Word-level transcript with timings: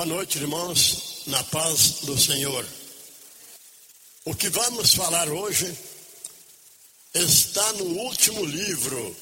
Boa 0.00 0.08
noite, 0.08 0.38
irmãos, 0.38 1.24
na 1.26 1.44
paz 1.44 1.96
do 2.04 2.18
Senhor. 2.18 2.66
O 4.24 4.34
que 4.34 4.48
vamos 4.48 4.94
falar 4.94 5.28
hoje 5.28 5.76
está 7.12 7.72
no 7.74 7.84
último 7.84 8.42
livro 8.42 9.14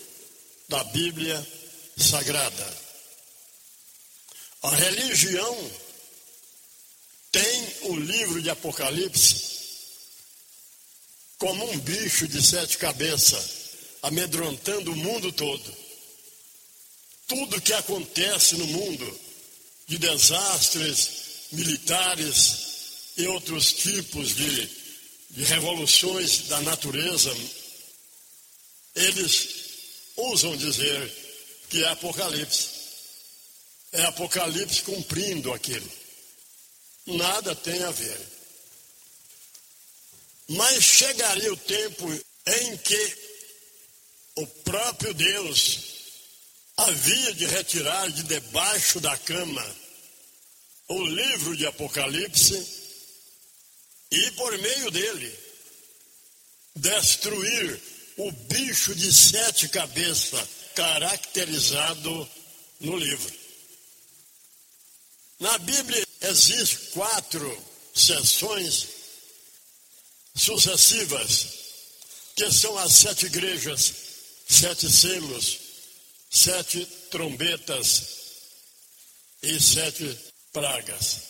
da 0.69 0.85
Bíblia 0.85 1.45
Sagrada. 1.97 2.77
A 4.63 4.71
religião 4.71 5.71
tem 7.33 7.75
o 7.91 7.97
livro 7.97 8.41
de 8.41 8.49
Apocalipse 8.49 9.35
como 11.39 11.73
um 11.73 11.79
bicho 11.81 12.29
de 12.29 12.41
sete 12.41 12.79
cabeças, 12.79 13.51
amedrontando 14.01 14.93
o 14.93 14.97
mundo 14.97 15.33
todo. 15.33 15.77
Tudo 17.27 17.61
que 17.61 17.73
acontece 17.73 18.55
no 18.55 18.67
mundo 18.69 19.28
de 19.89 19.99
desastres 19.99 21.11
militares 21.51 22.69
e 23.17 23.27
outros 23.27 23.73
tipos 23.73 24.37
de, 24.37 24.71
de 25.31 25.45
revoluções 25.45 26.47
da 26.49 26.61
natureza, 26.61 27.35
eles 28.95 29.49
usam 30.17 30.57
dizer 30.57 31.13
que 31.71 31.83
é 31.83 31.89
Apocalipse. 31.89 32.69
É 33.93 34.03
Apocalipse 34.03 34.83
cumprindo 34.83 35.53
aquilo. 35.53 35.91
Nada 37.07 37.55
tem 37.55 37.83
a 37.83 37.91
ver. 37.91 38.21
Mas 40.49 40.85
chegaria 40.85 41.53
o 41.53 41.57
tempo 41.57 42.07
em 42.47 42.77
que 42.79 43.17
o 44.37 44.47
próprio 44.47 45.15
Deus 45.15 45.88
havia 46.79 47.35
de 47.35 47.45
retirar 47.47 48.09
de 48.11 48.23
debaixo 48.23 49.01
da 49.01 49.17
cama 49.19 49.77
o 50.89 51.03
livro 51.05 51.57
de 51.57 51.67
Apocalipse 51.67 52.55
e, 54.11 54.31
por 54.33 54.57
meio 54.59 54.91
dele, 54.91 55.39
destruir 56.77 57.81
o 58.17 58.31
bicho 58.31 58.95
de 58.95 59.13
sete 59.13 59.69
cabeças 59.69 60.49
caracterizado 60.75 62.31
no 62.81 62.97
livro. 62.97 63.35
Na 65.41 65.59
Bíblia 65.59 66.07
existem 66.21 66.91
quatro 66.93 67.65
sessões 67.93 68.87
sucessivas, 70.35 71.47
que 72.37 72.51
são 72.53 72.79
as 72.79 72.93
sete 72.93 73.27
igrejas, 73.27 73.93
sete 74.49 74.91
selos, 74.91 75.68
sete 76.31 76.85
trombetas 77.11 78.03
e 79.43 79.61
sete 79.61 80.19
pragas. 80.53 81.29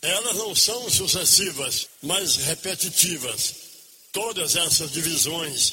Elas 0.00 0.36
não 0.36 0.54
são 0.54 0.88
sucessivas, 0.88 1.88
mas 2.02 2.36
repetitivas. 2.36 3.54
Todas 4.12 4.56
essas 4.56 4.92
divisões 4.92 5.72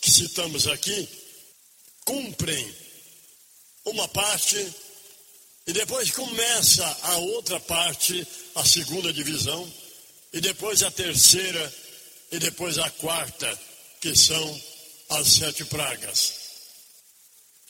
que 0.00 0.10
citamos 0.10 0.66
aqui 0.66 1.08
cumprem 2.04 2.74
uma 3.84 4.08
parte 4.08 4.74
e 5.66 5.72
depois 5.72 6.10
começa 6.10 6.84
a 7.02 7.16
outra 7.18 7.58
parte, 7.60 8.26
a 8.54 8.64
segunda 8.64 9.12
divisão, 9.12 9.72
e 10.32 10.40
depois 10.40 10.82
a 10.82 10.90
terceira 10.90 11.74
e 12.30 12.38
depois 12.38 12.78
a 12.78 12.88
quarta, 12.90 13.58
que 14.00 14.14
são 14.14 14.62
as 15.10 15.26
sete 15.28 15.64
pragas. 15.64 16.45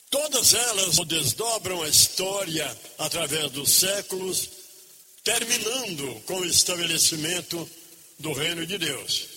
Todas 0.09 0.53
elas 0.53 0.97
desdobram 1.05 1.81
a 1.83 1.89
história 1.89 2.77
através 2.97 3.51
dos 3.51 3.69
séculos, 3.69 4.49
terminando 5.23 6.21
com 6.25 6.39
o 6.39 6.45
estabelecimento 6.45 7.69
do 8.17 8.31
reino 8.31 8.65
de 8.65 8.77
Deus. 8.77 9.27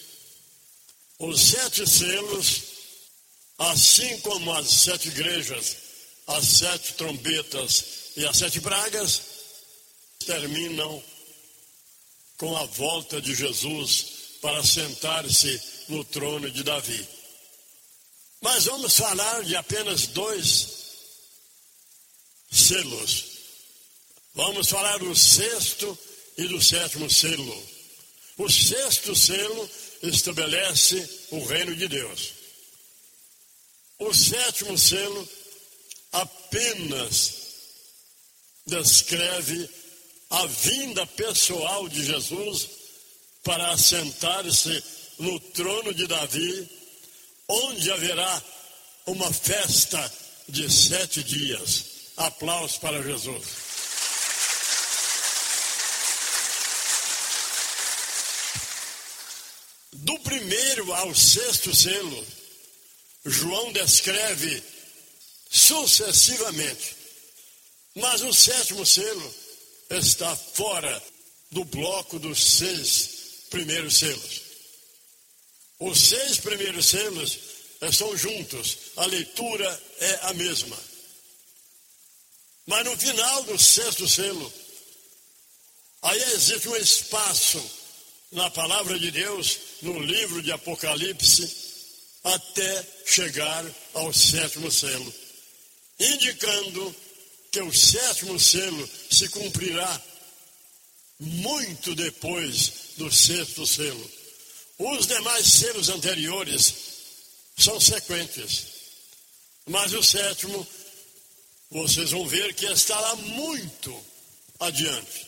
Os 1.19 1.41
sete 1.41 1.88
selos, 1.88 2.62
assim 3.58 4.20
como 4.20 4.53
as 4.53 4.69
sete 4.69 5.08
igrejas, 5.08 5.76
as 6.26 6.44
sete 6.47 6.94
trombetas 6.94 7.84
e 8.16 8.25
as 8.25 8.37
sete 8.37 8.60
pragas, 8.60 9.20
terminam 10.25 11.02
com 12.37 12.56
a 12.56 12.64
volta 12.66 13.20
de 13.20 13.34
Jesus 13.34 14.38
para 14.41 14.64
sentar-se 14.64 15.60
no 15.88 16.04
trono 16.04 16.50
de 16.50 16.62
Davi. 16.62 17.19
Mas 18.40 18.64
vamos 18.64 18.96
falar 18.96 19.42
de 19.44 19.54
apenas 19.54 20.06
dois 20.06 20.68
selos. 22.50 23.26
Vamos 24.34 24.68
falar 24.68 24.98
do 24.98 25.14
sexto 25.14 25.98
e 26.38 26.48
do 26.48 26.62
sétimo 26.62 27.10
selo. 27.10 27.68
O 28.38 28.48
sexto 28.48 29.14
selo 29.14 29.70
estabelece 30.02 31.26
o 31.30 31.44
reino 31.44 31.76
de 31.76 31.86
Deus. 31.86 32.32
O 33.98 34.14
sétimo 34.14 34.78
selo 34.78 35.28
apenas 36.12 37.34
descreve 38.66 39.68
a 40.30 40.46
vinda 40.46 41.06
pessoal 41.06 41.88
de 41.88 42.04
Jesus 42.04 42.68
para 43.42 43.72
assentar-se 43.72 44.82
no 45.18 45.38
trono 45.40 45.92
de 45.92 46.06
Davi 46.06 46.79
onde 47.50 47.91
haverá 47.91 48.43
uma 49.06 49.33
festa 49.33 50.12
de 50.49 50.71
sete 50.71 51.22
dias. 51.22 51.84
Aplausos 52.16 52.78
para 52.78 53.03
Jesus. 53.03 53.44
Do 59.93 60.19
primeiro 60.21 60.93
ao 60.94 61.15
sexto 61.15 61.75
selo, 61.75 62.27
João 63.25 63.72
descreve 63.72 64.62
sucessivamente, 65.50 66.97
mas 67.97 68.22
o 68.22 68.32
sétimo 68.32 68.87
selo 68.87 69.34
está 69.91 70.34
fora 70.37 71.03
do 71.50 71.65
bloco 71.65 72.19
dos 72.19 72.44
seis 72.44 73.47
primeiros 73.50 73.99
selos. 73.99 74.50
Os 75.80 75.98
seis 75.98 76.36
primeiros 76.36 76.86
selos 76.86 77.38
estão 77.80 78.14
juntos, 78.14 78.76
a 78.96 79.06
leitura 79.06 79.82
é 79.98 80.18
a 80.24 80.34
mesma. 80.34 80.78
Mas 82.66 82.84
no 82.84 82.96
final 82.98 83.42
do 83.44 83.58
sexto 83.58 84.06
selo, 84.06 84.52
aí 86.02 86.22
existe 86.34 86.69
um 86.69 86.76
espaço 86.76 87.62
na 88.32 88.50
palavra 88.50 88.98
de 88.98 89.10
Deus, 89.10 89.58
no 89.80 89.98
livro 90.00 90.42
de 90.42 90.52
Apocalipse, 90.52 91.50
até 92.24 92.86
chegar 93.06 93.64
ao 93.94 94.12
sétimo 94.12 94.70
selo, 94.70 95.14
indicando 95.98 96.94
que 97.50 97.60
o 97.62 97.72
sétimo 97.72 98.38
selo 98.38 98.88
se 99.10 99.30
cumprirá 99.30 100.02
muito 101.19 101.94
depois 101.94 102.72
do 102.98 103.10
sexto 103.10 103.66
selo. 103.66 104.19
Os 104.80 105.06
demais 105.06 105.46
selos 105.46 105.91
anteriores 105.91 106.74
são 107.58 107.78
sequentes. 107.78 108.64
Mas 109.66 109.92
o 109.92 110.02
sétimo, 110.02 110.66
vocês 111.70 112.12
vão 112.12 112.26
ver 112.26 112.54
que 112.54 112.64
está 112.64 112.98
lá 112.98 113.16
muito 113.16 114.04
adiante. 114.58 115.26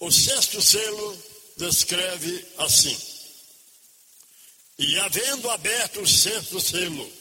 O 0.00 0.10
sexto 0.10 0.62
selo 0.62 1.22
descreve 1.58 2.46
assim: 2.56 2.98
E 4.78 4.98
havendo 4.98 5.50
aberto 5.50 6.00
o 6.00 6.08
sexto 6.08 6.62
selo, 6.62 7.12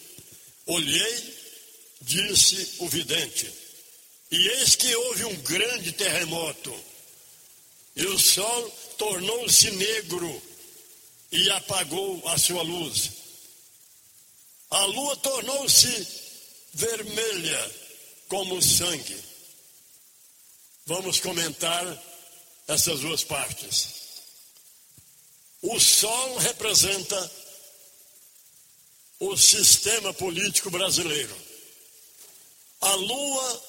olhei, 0.67 1.37
disse 1.99 2.75
o 2.79 2.87
vidente, 2.87 3.53
e 4.31 4.47
eis 4.47 4.75
que 4.75 4.95
houve 4.95 5.25
um 5.25 5.35
grande 5.41 5.91
terremoto, 5.91 6.73
e 7.93 8.05
o 8.05 8.17
sol 8.17 8.69
tornou-se 8.97 9.69
negro 9.71 10.50
e 11.31 11.49
apagou 11.51 12.21
a 12.29 12.37
sua 12.37 12.61
luz. 12.61 13.11
A 14.69 14.85
lua 14.85 15.15
tornou-se 15.17 16.07
vermelha 16.73 17.71
como 18.27 18.61
sangue. 18.61 19.21
Vamos 20.85 21.19
comentar 21.19 21.85
essas 22.67 23.01
duas 23.01 23.23
partes. 23.23 24.01
O 25.61 25.79
sol 25.79 26.37
representa 26.37 27.31
o 29.19 29.37
sistema 29.37 30.13
político 30.13 30.71
brasileiro. 30.71 31.35
A 32.81 32.95
lua 32.95 33.63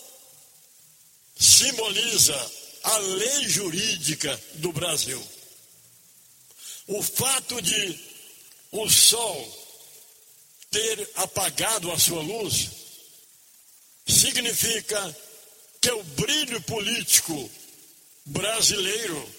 simboliza 1.38 2.52
a 2.84 2.96
lei 2.98 3.48
jurídica 3.48 4.40
do 4.54 4.72
Brasil. 4.72 5.22
O 6.86 7.02
fato 7.02 7.60
de 7.62 7.98
o 8.72 8.88
sol 8.88 9.62
ter 10.70 11.10
apagado 11.16 11.92
a 11.92 11.98
sua 11.98 12.22
luz 12.22 12.70
significa 14.06 15.16
que 15.80 15.90
o 15.90 16.02
brilho 16.02 16.60
político 16.62 17.50
brasileiro 18.24 19.34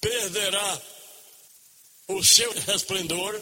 perderá 0.00 0.82
o 2.08 2.24
seu 2.24 2.52
resplendor, 2.52 3.40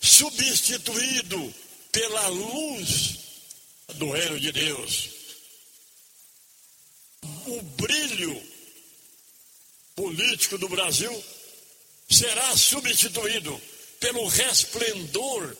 substituído 0.00 1.54
pela 1.92 2.26
luz 2.28 3.18
do 3.94 4.10
reino 4.10 4.40
de 4.40 4.52
Deus. 4.52 5.10
O 7.46 7.62
brilho 7.62 8.42
político 9.94 10.58
do 10.58 10.68
Brasil 10.68 11.24
será 12.08 12.56
substituído 12.56 13.60
pelo 14.00 14.26
resplendor 14.28 15.56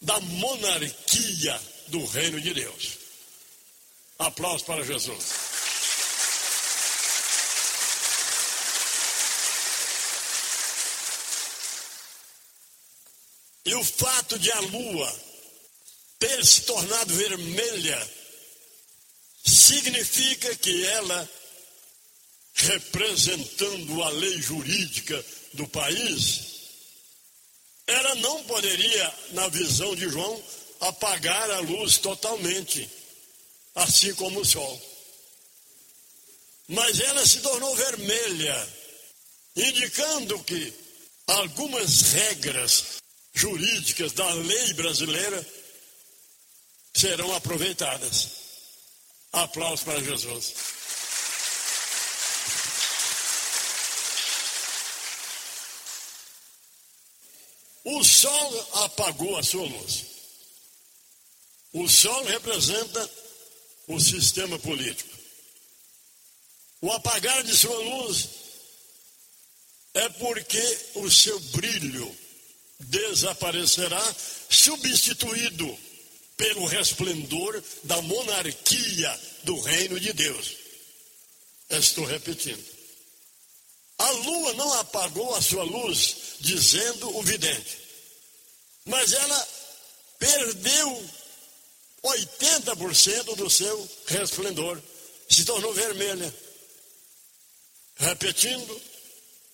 da 0.00 0.18
monarquia 0.20 1.60
do 1.88 2.04
reino 2.06 2.40
de 2.40 2.54
Deus. 2.54 2.98
Aplausos 4.18 4.62
para 4.62 4.84
Jesus. 4.84 5.50
E 13.64 13.74
o 13.74 13.84
fato 13.84 14.38
de 14.38 14.50
a 14.50 14.60
lua 14.60 15.20
ter 16.18 16.44
se 16.44 16.62
tornado 16.62 17.14
vermelha 17.14 18.10
significa 19.44 20.54
que 20.56 20.84
ela, 20.86 21.30
representando 22.54 24.02
a 24.02 24.10
lei 24.10 24.40
jurídica 24.40 25.24
do 25.54 25.66
país, 25.68 26.50
ela 27.86 28.14
não 28.16 28.44
poderia, 28.44 29.14
na 29.32 29.48
visão 29.48 29.94
de 29.96 30.08
João, 30.08 30.42
apagar 30.80 31.50
a 31.50 31.60
luz 31.60 31.98
totalmente, 31.98 32.88
assim 33.74 34.14
como 34.14 34.40
o 34.40 34.44
sol. 34.44 34.80
Mas 36.68 37.00
ela 37.00 37.26
se 37.26 37.40
tornou 37.40 37.74
vermelha, 37.74 38.68
indicando 39.56 40.38
que 40.44 40.72
algumas 41.26 42.12
regras 42.12 43.00
jurídicas 43.34 44.12
da 44.12 44.32
lei 44.34 44.72
brasileira 44.74 45.46
serão 46.94 47.34
aproveitadas. 47.34 48.28
Aplausos 49.32 49.84
para 49.84 50.00
Jesus. 50.00 50.54
O 57.84 58.04
sol 58.04 58.84
apagou 58.84 59.36
a 59.36 59.42
sua 59.42 59.66
luz. 59.66 60.04
O 61.72 61.88
sol 61.88 62.24
representa 62.24 63.10
o 63.88 63.98
sistema 64.00 64.58
político. 64.58 65.16
O 66.82 66.90
apagar 66.92 67.42
de 67.44 67.56
sua 67.56 67.78
luz 67.78 68.28
é 69.94 70.08
porque 70.08 70.78
o 70.94 71.10
seu 71.10 71.38
brilho 71.40 72.16
desaparecerá, 72.80 74.02
substituído 74.48 75.78
pelo 76.36 76.64
resplendor 76.66 77.62
da 77.84 78.00
monarquia 78.02 79.20
do 79.44 79.60
reino 79.60 80.00
de 80.00 80.12
Deus. 80.12 80.56
Estou 81.68 82.04
repetindo. 82.04 82.64
A 83.98 84.10
lua 84.10 84.54
não 84.54 84.72
apagou 84.74 85.34
a 85.34 85.42
sua 85.42 85.62
luz, 85.62 86.16
dizendo 86.40 87.16
o 87.16 87.22
vidente, 87.22 87.78
mas 88.86 89.12
ela 89.12 89.48
perdeu 90.18 91.10
80% 92.02 93.36
do 93.36 93.50
seu 93.50 93.88
resplendor, 94.06 94.80
se 95.28 95.44
tornou 95.44 95.72
vermelha. 95.74 96.34
Repetindo, 97.96 98.80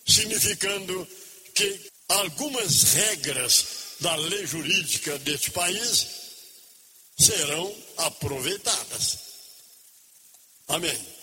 significando 0.07 1.07
que 1.55 1.91
algumas 2.09 2.83
regras 2.95 3.67
da 4.01 4.15
lei 4.15 4.47
jurídica 4.47 5.19
deste 5.19 5.51
país 5.51 6.07
serão 7.19 7.75
aproveitadas. 7.97 9.19
Amém. 10.69 11.17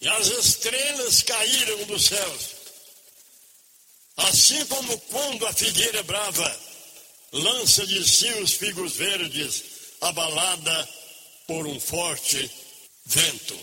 E 0.00 0.08
as 0.08 0.26
estrelas 0.26 1.22
caíram 1.22 1.84
dos 1.84 2.06
céus, 2.06 2.50
assim 4.16 4.64
como 4.66 4.98
quando 5.00 5.46
a 5.46 5.52
figueira 5.52 6.02
brava 6.02 6.60
lança 7.32 7.86
de 7.86 8.08
si 8.08 8.28
os 8.34 8.52
figos 8.52 8.92
verdes, 8.92 9.64
abalada 10.00 10.88
por 11.46 11.66
um 11.66 11.80
forte 11.80 12.50
vento. 13.04 13.58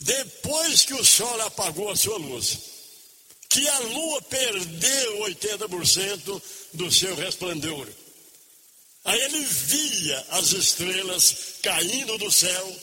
Depois 0.00 0.84
que 0.84 0.94
o 0.94 1.04
sol 1.04 1.40
apagou 1.42 1.90
a 1.90 1.96
sua 1.96 2.18
luz, 2.18 2.58
que 3.48 3.66
a 3.66 3.78
lua 3.80 4.22
perdeu 4.22 5.20
80% 5.22 6.42
do 6.74 6.92
seu 6.92 7.14
resplendor. 7.16 7.88
Aí 9.04 9.20
ele 9.22 9.40
via 9.44 10.26
as 10.30 10.52
estrelas 10.52 11.34
caindo 11.62 12.18
do 12.18 12.30
céu, 12.30 12.76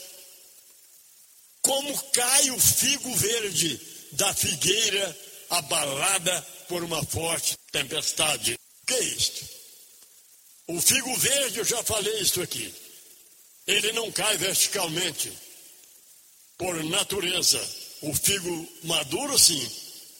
como 1.62 1.98
cai 2.12 2.50
o 2.50 2.60
figo 2.60 3.16
verde 3.16 3.80
da 4.14 4.34
figueira 4.34 5.18
abalada 5.50 6.42
por 6.68 6.84
uma 6.84 7.04
forte 7.04 7.58
tempestade. 7.72 8.54
O 8.54 8.86
que 8.86 8.94
é 8.94 9.04
isto? 9.04 9.46
O 10.68 10.82
figo 10.82 11.16
verde, 11.18 11.60
eu 11.60 11.66
já 11.66 11.84
falei 11.84 12.20
isso 12.20 12.42
aqui. 12.42 12.74
Ele 13.68 13.92
não 13.94 14.12
cai 14.12 14.38
verticalmente, 14.38 15.32
por 16.58 16.84
natureza. 16.84 17.62
O 18.02 18.14
figo 18.14 18.68
maduro, 18.84 19.38
sim, 19.38 19.72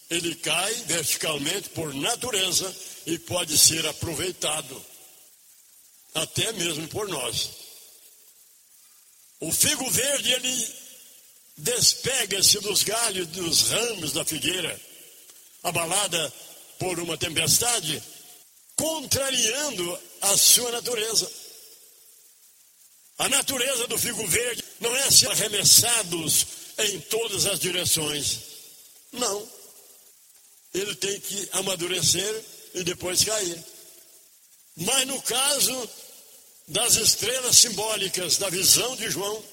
ele 0.10 0.36
cai 0.36 0.74
verticalmente 0.86 1.70
por 1.70 1.94
natureza 1.94 2.76
e 3.06 3.20
pode 3.20 3.58
ser 3.58 3.86
aproveitado, 3.86 4.86
até 6.14 6.52
mesmo 6.54 6.88
por 6.88 7.08
nós. 7.08 7.50
O 9.40 9.52
figo 9.52 9.90
verde, 9.90 10.32
ele 10.32 10.76
despega-se 11.58 12.60
dos 12.60 12.84
galhos, 12.84 13.28
dos 13.28 13.70
ramos 13.70 14.14
da 14.14 14.26
figueira, 14.26 14.80
abalada 15.66 16.34
por 16.80 17.00
uma 17.00 17.18
tempestade, 17.18 18.02
contrariando 18.76 20.00
a 20.22 20.38
sua 20.38 20.72
natureza. 20.72 21.30
A 23.18 23.30
natureza 23.30 23.88
do 23.88 23.98
figo 23.98 24.26
verde 24.28 24.64
não 24.80 24.96
é 24.96 25.12
ser 25.12 25.30
arremessados 25.32 26.46
em 26.78 27.00
todas 27.02 27.46
as 27.46 27.60
direções. 27.60 28.40
Não 29.12 29.56
ele 30.76 30.94
tem 30.96 31.20
que 31.22 31.50
amadurecer 31.54 32.44
e 32.74 32.84
depois 32.84 33.24
cair. 33.24 33.64
Mas 34.76 35.08
no 35.08 35.22
caso 35.22 35.90
das 36.68 36.96
estrelas 36.96 37.58
simbólicas 37.58 38.38
da 38.38 38.50
visão 38.50 38.96
de 38.98 39.10
João, 39.10 39.44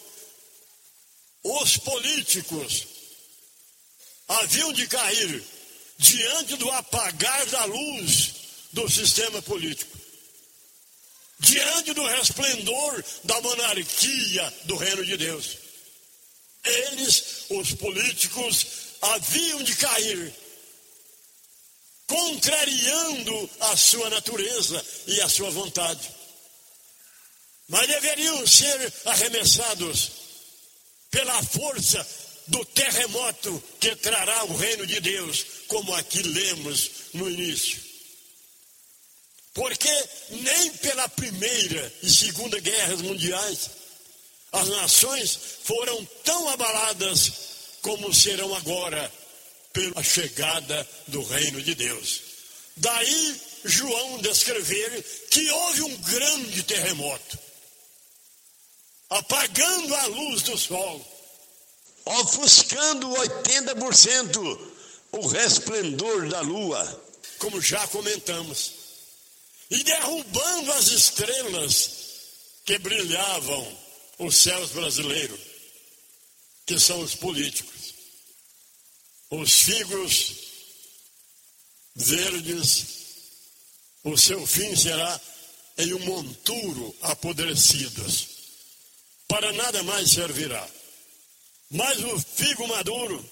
os 1.45 1.77
políticos 1.77 2.87
haviam 4.27 4.73
de 4.73 4.87
cair 4.89 5.45
diante 6.03 6.57
do 6.57 6.69
apagar 6.73 7.47
da 7.47 7.65
luz 7.65 8.33
do 8.73 8.91
sistema 8.91 9.41
político, 9.41 9.97
diante 11.39 11.95
do 11.95 12.05
resplendor 12.05 13.05
da 13.23 13.41
monarquia 13.41 14.53
do 14.65 14.77
reino 14.77 15.05
de 15.07 15.17
Deus. 15.17 15.59
Eles, 16.65 17.47
os 17.51 17.73
políticos, 17.75 18.67
haviam 19.01 19.63
de 19.63 19.75
cair 19.77 20.35
contrariando 22.07 23.51
a 23.61 23.77
sua 23.77 24.11
natureza 24.11 24.85
e 25.07 25.21
a 25.21 25.29
sua 25.29 25.51
vontade. 25.51 26.11
Mas 27.69 27.87
deveriam 27.87 28.47
ser 28.47 28.93
arremessados 29.07 30.11
pela 31.11 31.43
força 31.45 32.07
do 32.49 32.65
terremoto 32.67 33.63
que 33.81 33.95
trará 33.97 34.45
o 34.45 34.57
reino 34.57 34.87
de 34.87 35.01
Deus, 35.01 35.45
como 35.73 35.95
aqui 35.95 36.23
lemos 36.23 36.91
no 37.15 37.31
início. 37.31 37.81
Porque 39.55 40.09
nem 40.29 40.71
pela 40.75 41.09
primeira 41.09 41.95
e 42.03 42.11
segunda 42.11 42.61
guerras 42.61 43.01
mundiais 43.01 43.71
as 44.53 44.69
nações 44.69 45.39
foram 45.65 46.05
tão 46.25 46.47
abaladas 46.51 47.33
como 47.81 48.13
serão 48.13 48.55
agora 48.55 49.11
pela 49.73 50.03
chegada 50.03 50.87
do 51.09 51.23
reino 51.23 51.63
de 51.63 51.75
Deus. 51.75 52.21
Daí 52.77 53.41
João 53.65 54.19
descrever 54.19 55.03
que 55.31 55.51
houve 55.51 55.83
um 55.85 55.97
grande 55.97 56.63
terremoto, 56.65 57.39
apagando 59.09 59.95
a 59.95 60.05
luz 60.07 60.43
do 60.43 60.59
sol, 60.59 61.01
ofuscando 62.05 63.09
80% 63.09 64.72
o 65.13 65.27
resplendor 65.29 66.29
da 66.29 66.41
lua, 66.41 67.05
como 67.39 67.61
já 67.61 67.87
comentamos, 67.89 68.73
e 69.71 69.83
derrubando 69.83 70.73
as 70.73 70.89
estrelas 70.89 71.91
que 72.65 72.79
brilhavam 72.79 73.79
os 74.19 74.37
céus 74.37 74.71
brasileiros, 74.71 75.41
que 76.67 76.79
são 76.79 77.01
os 77.01 77.15
políticos. 77.15 77.95
Os 79.31 79.53
figos 79.63 80.35
verdes, 81.95 82.87
o 84.05 84.17
seu 84.17 84.47
fim 84.47 84.75
será 84.77 85.21
em 85.79 85.95
um 85.95 86.01
monturo 86.01 86.95
apodrecidos. 87.03 88.29
Para 89.27 89.53
nada 89.53 89.83
mais 89.83 90.11
servirá. 90.11 90.69
Mas 91.71 91.99
o 92.05 92.21
figo 92.21 92.69
maduro, 92.69 93.25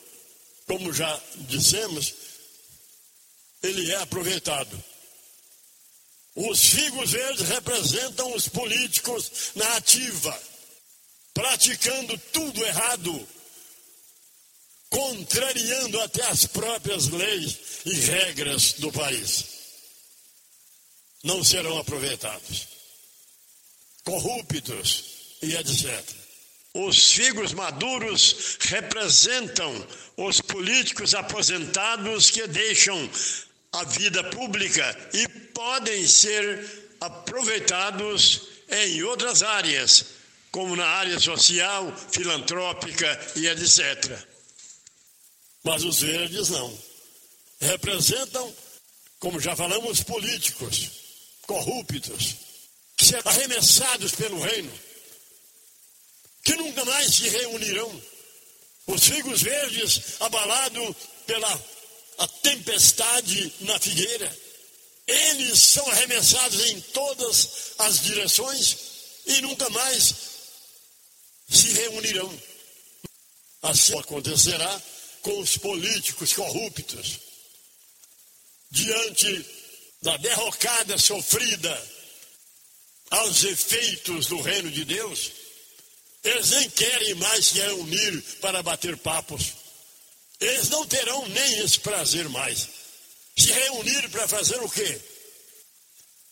como 0.70 0.92
já 0.92 1.20
dissemos, 1.48 2.14
ele 3.60 3.90
é 3.90 3.96
aproveitado. 3.96 4.84
Os 6.36 6.60
figos 6.60 7.10
verdes 7.10 7.48
representam 7.48 8.32
os 8.36 8.46
políticos 8.46 9.50
na 9.56 9.76
ativa, 9.78 10.40
praticando 11.34 12.16
tudo 12.32 12.64
errado, 12.64 13.28
contrariando 14.88 16.00
até 16.02 16.24
as 16.26 16.46
próprias 16.46 17.08
leis 17.08 17.58
e 17.84 17.92
regras 17.92 18.74
do 18.74 18.92
país. 18.92 19.44
Não 21.24 21.42
serão 21.42 21.78
aproveitados. 21.78 22.68
Corruptos 24.04 25.04
e 25.42 25.52
etc. 25.56 26.19
Os 26.72 27.12
figos 27.12 27.52
maduros 27.52 28.56
representam 28.60 29.86
os 30.16 30.40
políticos 30.40 31.14
aposentados 31.14 32.30
que 32.30 32.46
deixam 32.46 33.10
a 33.72 33.84
vida 33.84 34.22
pública 34.30 35.10
e 35.12 35.26
podem 35.52 36.06
ser 36.06 36.96
aproveitados 37.00 38.42
em 38.68 39.02
outras 39.02 39.42
áreas, 39.42 40.06
como 40.52 40.76
na 40.76 40.86
área 40.86 41.18
social, 41.18 41.92
filantrópica 42.12 43.32
e 43.34 43.48
etc. 43.48 44.16
Mas 45.64 45.82
os 45.84 46.00
verdes 46.00 46.50
não. 46.50 46.78
Representam, 47.60 48.54
como 49.18 49.40
já 49.40 49.56
falamos, 49.56 50.02
políticos 50.02 50.90
corruptos, 51.46 52.36
que 52.96 53.04
serão 53.06 53.22
arremessados 53.30 54.12
pelo 54.12 54.40
reino, 54.40 54.72
que 56.42 56.54
nunca 56.56 56.85
mais 56.85 57.14
se 57.14 57.28
reunirão. 57.28 58.02
Os 58.87 59.04
figos 59.04 59.42
verdes 59.42 60.20
abalados 60.20 60.97
pela 61.26 61.64
a 62.20 62.28
tempestade 62.28 63.52
na 63.61 63.78
figueira. 63.78 64.38
Eles 65.06 65.62
são 65.62 65.87
arremessados 65.90 66.66
em 66.66 66.80
todas 66.80 67.73
as 67.78 68.00
direções 68.00 68.76
e 69.26 69.40
nunca 69.40 69.68
mais 69.70 70.14
se 71.49 71.73
reunirão. 71.73 72.42
Assim 73.62 73.99
acontecerá 73.99 74.82
com 75.23 75.38
os 75.40 75.56
políticos 75.56 76.32
corruptos. 76.32 77.20
Diante 78.70 79.47
da 80.02 80.16
derrocada 80.18 80.97
sofrida 80.99 81.90
aos 83.11 83.42
efeitos 83.44 84.26
do 84.26 84.40
reino 84.40 84.70
de 84.70 84.85
Deus, 84.85 85.32
eles 86.22 86.50
nem 86.50 86.68
querem 86.70 87.14
mais 87.14 87.46
se 87.46 87.60
reunir 87.60 88.22
para 88.40 88.62
bater 88.62 88.96
papos. 88.98 89.54
Eles 90.38 90.68
não 90.68 90.86
terão 90.86 91.26
nem 91.28 91.58
esse 91.60 91.80
prazer 91.80 92.28
mais. 92.28 92.68
Se 93.36 93.50
reunir 93.52 94.08
para 94.10 94.28
fazer 94.28 94.60
o 94.60 94.68
quê? 94.68 95.00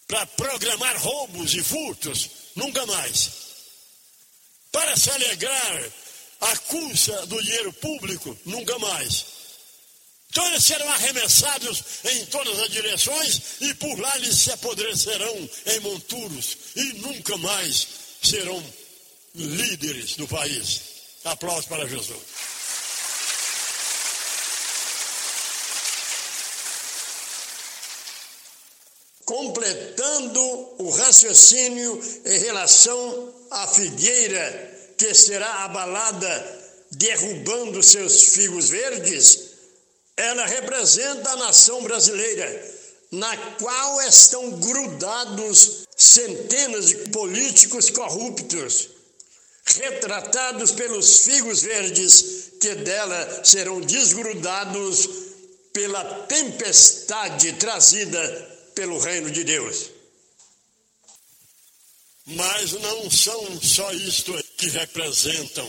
Para 0.06 0.26
programar 0.26 0.96
roubos 0.98 1.54
e 1.54 1.62
furtos? 1.62 2.30
Nunca 2.54 2.84
mais. 2.86 3.30
Para 4.72 4.96
se 4.96 5.10
alegrar 5.10 5.92
à 6.40 6.56
custa 6.58 7.26
do 7.26 7.42
dinheiro 7.42 7.72
público? 7.74 8.38
Nunca 8.44 8.78
mais. 8.78 9.38
Então 10.30 10.46
eles 10.48 10.64
serão 10.64 10.88
arremessados 10.90 11.82
em 12.04 12.26
todas 12.26 12.58
as 12.58 12.70
direções 12.70 13.40
e 13.60 13.72
por 13.74 13.98
lá 13.98 14.14
eles 14.16 14.36
se 14.36 14.52
apodrecerão 14.52 15.50
em 15.66 15.80
monturos 15.80 16.56
e 16.76 16.92
nunca 16.94 17.36
mais 17.38 17.88
serão 18.22 18.62
líderes 19.34 20.16
do 20.16 20.26
país. 20.26 20.82
Aplausos 21.24 21.66
para 21.66 21.86
Jesus. 21.86 22.38
completando 29.28 30.40
o 30.78 30.88
raciocínio 30.88 32.02
em 32.24 32.38
relação 32.38 33.34
à 33.50 33.66
figueira 33.66 34.94
que 34.96 35.14
será 35.14 35.64
abalada, 35.64 36.60
derrubando 36.92 37.82
seus 37.82 38.30
figos 38.30 38.70
verdes, 38.70 39.50
ela 40.16 40.46
representa 40.46 41.30
a 41.30 41.36
nação 41.36 41.82
brasileira, 41.82 42.74
na 43.12 43.36
qual 43.58 44.00
estão 44.00 44.50
grudados 44.52 45.86
centenas 45.94 46.86
de 46.86 46.96
políticos 47.10 47.90
corruptos, 47.90 48.88
retratados 49.76 50.72
pelos 50.72 51.20
figos 51.20 51.62
verdes 51.62 52.52
que 52.60 52.74
dela 52.74 53.44
serão 53.44 53.80
desgrudados 53.80 55.08
pela 55.72 56.04
tempestade 56.26 57.52
trazida 57.54 58.20
pelo 58.74 58.98
reino 58.98 59.30
de 59.30 59.44
Deus. 59.44 59.90
Mas 62.26 62.72
não 62.72 63.10
são 63.10 63.60
só 63.60 63.92
isto 63.92 64.32
que 64.56 64.68
representam 64.68 65.68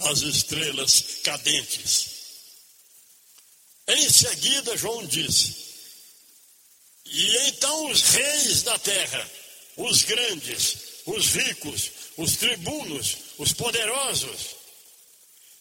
as 0.00 0.20
estrelas 0.20 1.20
cadentes. 1.22 2.16
Em 3.88 4.10
seguida, 4.10 4.76
João 4.76 5.06
disse: 5.06 5.54
E 7.04 7.36
então 7.48 7.90
os 7.90 8.02
reis 8.02 8.62
da 8.62 8.78
terra, 8.78 9.30
os 9.76 10.02
grandes, 10.02 10.76
os 11.06 11.26
ricos, 11.28 11.90
os 12.16 12.36
tribunos, 12.36 13.16
os 13.38 13.52
poderosos, 13.52 14.56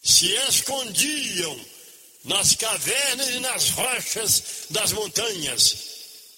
se 0.04 0.32
escondiam 0.50 1.60
nas 2.24 2.56
cavernas 2.56 3.30
e 3.30 3.40
nas 3.40 3.70
rochas 3.70 4.44
das 4.70 4.92
montanhas 4.92 5.78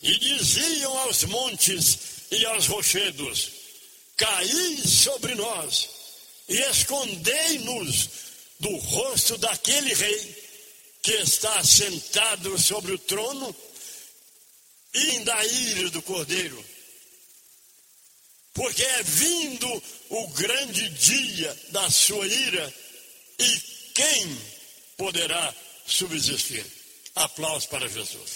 e 0.02 0.18
diziam 0.18 0.98
aos 1.00 1.24
montes 1.24 1.98
e 2.32 2.46
aos 2.46 2.68
rochedos: 2.68 3.52
Caí 4.16 4.88
sobre 4.88 5.36
nós 5.36 5.90
e 6.48 6.58
escondei-nos 6.58 8.10
do 8.60 8.76
rosto 8.78 9.38
daquele 9.38 9.94
rei 9.94 10.48
que 11.02 11.14
está 11.14 11.64
sentado 11.64 12.58
sobre 12.58 12.94
o 12.94 13.00
trono 13.00 13.56
e 14.94 15.20
da 15.20 15.46
ira 15.46 15.90
do 15.90 16.02
cordeiro. 16.02 16.64
Porque 18.58 18.82
é 18.82 19.04
vindo 19.04 19.84
o 20.10 20.28
grande 20.30 20.90
dia 20.90 21.56
da 21.70 21.92
sua 21.92 22.26
ira, 22.26 22.74
e 23.38 23.60
quem 23.94 24.42
poderá 24.98 25.54
subsistir? 25.86 26.66
Aplausos 27.14 27.68
para 27.68 27.88
Jesus. 27.88 28.32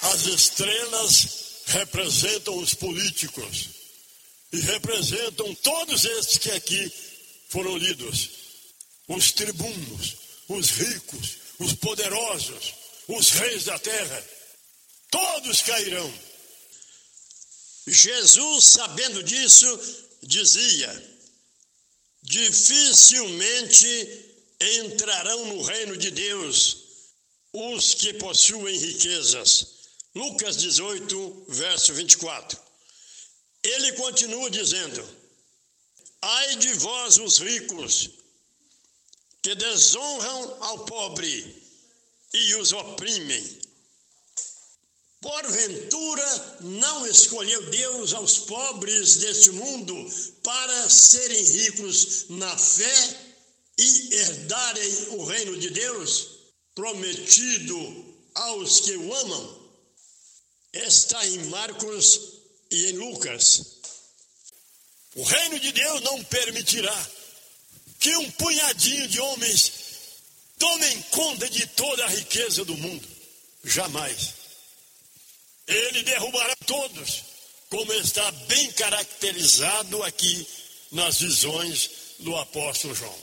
As 0.00 0.24
estrelas 0.24 1.28
representam 1.66 2.56
os 2.56 2.72
políticos 2.72 3.68
e 4.50 4.60
representam 4.60 5.54
todos 5.56 6.06
esses 6.06 6.38
que 6.38 6.50
aqui 6.52 6.90
foram 7.50 7.76
lidos: 7.76 8.30
os 9.08 9.30
tribunos, 9.32 10.16
os 10.48 10.70
ricos, 10.70 11.36
os 11.58 11.74
poderosos, 11.74 12.85
os 13.08 13.30
reis 13.30 13.64
da 13.64 13.78
terra. 13.78 14.24
Todos 15.10 15.62
cairão. 15.62 16.12
Jesus, 17.86 18.64
sabendo 18.64 19.22
disso, 19.22 19.66
dizia: 20.22 21.18
dificilmente 22.22 23.86
entrarão 24.60 25.46
no 25.46 25.62
reino 25.62 25.96
de 25.96 26.10
Deus 26.10 26.84
os 27.52 27.94
que 27.94 28.14
possuem 28.14 28.76
riquezas 28.76 29.76
Lucas 30.16 30.56
18, 30.56 31.44
verso 31.48 31.92
24. 31.92 32.58
Ele 33.62 33.92
continua 33.92 34.50
dizendo: 34.50 35.06
Ai 36.22 36.56
de 36.56 36.72
vós, 36.72 37.18
os 37.18 37.36
ricos, 37.36 38.08
que 39.42 39.54
desonram 39.54 40.64
ao 40.64 40.86
pobre 40.86 41.65
e 42.36 42.54
os 42.56 42.72
oprimem. 42.72 43.58
Porventura 45.20 46.58
não 46.60 47.06
escolheu 47.06 47.70
Deus 47.70 48.12
aos 48.12 48.38
pobres 48.40 49.16
deste 49.16 49.50
mundo 49.50 49.94
para 50.42 50.90
serem 50.90 51.42
ricos 51.42 52.26
na 52.28 52.56
fé 52.56 53.20
e 53.78 54.14
herdarem 54.14 55.08
o 55.12 55.24
reino 55.24 55.58
de 55.58 55.70
Deus, 55.70 56.28
prometido 56.74 58.14
aos 58.34 58.80
que 58.80 58.96
o 58.96 59.14
amam? 59.14 59.66
está 60.84 61.26
em 61.26 61.38
Marcos 61.46 62.20
e 62.70 62.86
em 62.90 62.92
Lucas. 62.92 63.78
O 65.14 65.22
reino 65.22 65.58
de 65.58 65.72
Deus 65.72 66.02
não 66.02 66.22
permitirá 66.24 67.10
que 67.98 68.14
um 68.16 68.30
punhadinho 68.32 69.08
de 69.08 69.18
homens 69.18 69.72
tomem 70.58 71.02
conta 71.10 71.48
de 71.48 71.66
toda 71.68 72.04
a 72.04 72.08
riqueza 72.08 72.64
do 72.64 72.76
mundo. 72.76 73.06
Jamais. 73.64 74.34
Ele 75.66 76.02
derrubará 76.02 76.54
todos, 76.66 77.22
como 77.68 77.92
está 77.94 78.30
bem 78.30 78.70
caracterizado 78.72 80.02
aqui 80.04 80.46
nas 80.92 81.20
visões 81.20 81.90
do 82.20 82.36
apóstolo 82.36 82.94
João. 82.94 83.18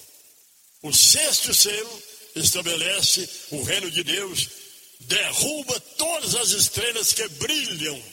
O 0.81 0.93
sexto 0.93 1.53
selo 1.53 2.03
estabelece 2.35 3.29
o 3.51 3.63
reino 3.63 3.89
de 3.89 4.03
Deus, 4.03 4.49
derruba 5.01 5.79
todas 5.97 6.35
as 6.35 6.49
estrelas 6.49 7.13
que 7.13 7.27
brilham 7.29 8.03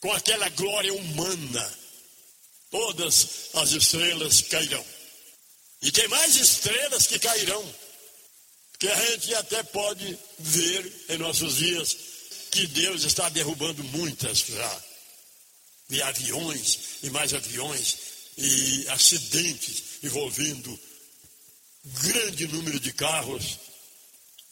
com 0.00 0.12
aquela 0.12 0.48
glória 0.50 0.94
humana. 0.94 1.78
Todas 2.70 3.50
as 3.54 3.72
estrelas 3.72 4.42
cairão. 4.42 4.84
E 5.80 5.90
tem 5.90 6.06
mais 6.08 6.36
estrelas 6.36 7.06
que 7.06 7.18
cairão, 7.18 7.74
que 8.78 8.88
a 8.88 9.06
gente 9.06 9.34
até 9.34 9.62
pode 9.64 10.18
ver 10.38 11.04
em 11.08 11.18
nossos 11.18 11.56
dias 11.56 11.96
que 12.50 12.66
Deus 12.68 13.04
está 13.04 13.28
derrubando 13.28 13.82
muitas 13.84 14.38
já. 14.38 14.82
De 15.88 16.02
aviões 16.02 16.78
e 17.02 17.10
mais 17.10 17.32
aviões 17.32 17.96
e 18.36 18.86
acidentes 18.90 19.84
envolvendo 20.02 20.78
grande 21.84 22.46
número 22.48 22.78
de 22.78 22.92
carros 22.92 23.58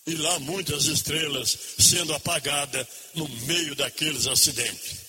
e 0.06 0.14
lá 0.14 0.38
muitas 0.38 0.86
estrelas 0.86 1.58
sendo 1.78 2.14
apagadas 2.14 2.86
no 3.14 3.28
meio 3.28 3.74
daqueles 3.74 4.26
acidentes. 4.26 5.06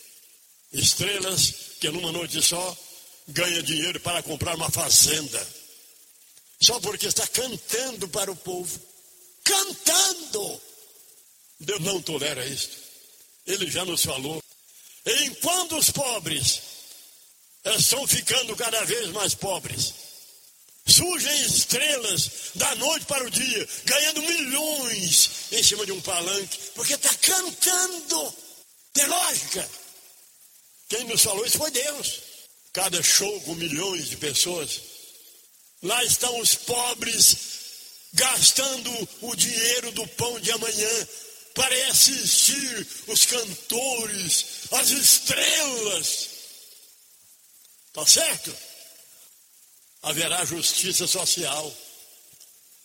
Estrelas 0.74 1.54
que 1.80 1.90
numa 1.90 2.12
noite 2.12 2.42
só 2.42 2.78
ganha 3.28 3.64
dinheiro 3.64 4.00
para 4.00 4.22
comprar 4.24 4.56
uma 4.56 4.70
fazenda. 4.70 5.48
Só 6.60 6.80
porque 6.80 7.08
está 7.08 7.26
cantando 7.28 8.08
para 8.10 8.32
o 8.32 8.36
povo. 8.36 8.80
Cantando! 9.48 10.62
Deus 11.60 11.80
não 11.82 12.02
tolera 12.02 12.46
isto. 12.46 12.76
Ele 13.46 13.72
já 13.72 13.86
nos 13.86 14.04
falou. 14.04 14.44
Enquanto 15.06 15.78
os 15.78 15.90
pobres 15.90 16.62
estão 17.66 18.06
ficando 18.06 18.56
cada 18.58 18.84
vez 18.84 19.08
mais 19.12 19.34
pobres, 19.34 19.94
surgem 20.86 21.42
estrelas 21.42 22.30
da 22.56 22.76
noite 22.76 23.06
para 23.06 23.26
o 23.26 23.30
dia, 23.30 23.68
ganhando 23.86 24.22
milhões 24.22 25.30
em 25.52 25.64
cima 25.64 25.86
de 25.86 25.94
um 25.94 26.02
palanque, 26.02 26.60
porque 26.76 26.94
está 26.94 27.14
cantando. 27.16 28.34
Tem 28.92 29.06
lógica. 29.06 29.70
Quem 30.90 31.06
nos 31.06 31.22
falou 31.22 31.46
isso 31.46 31.58
foi 31.58 31.72
Deus. 31.72 32.20
Cada 32.74 33.02
show 33.02 33.42
com 33.42 33.56
milhões 33.56 34.10
de 34.10 34.18
pessoas. 34.18 34.82
Lá 35.82 36.04
estão 36.04 36.38
os 36.40 36.54
pobres 36.56 37.57
gastando 38.14 39.10
o 39.22 39.36
dinheiro 39.36 39.92
do 39.92 40.08
pão 40.10 40.40
de 40.40 40.52
amanhã 40.52 41.08
para 41.54 41.88
assistir 41.88 42.88
os 43.08 43.26
cantores, 43.26 44.46
as 44.72 44.90
estrelas. 44.90 46.30
Tá 47.94 48.06
certo? 48.06 48.56
Haverá 50.04 50.46
justiça 50.46 51.08
social, 51.08 51.76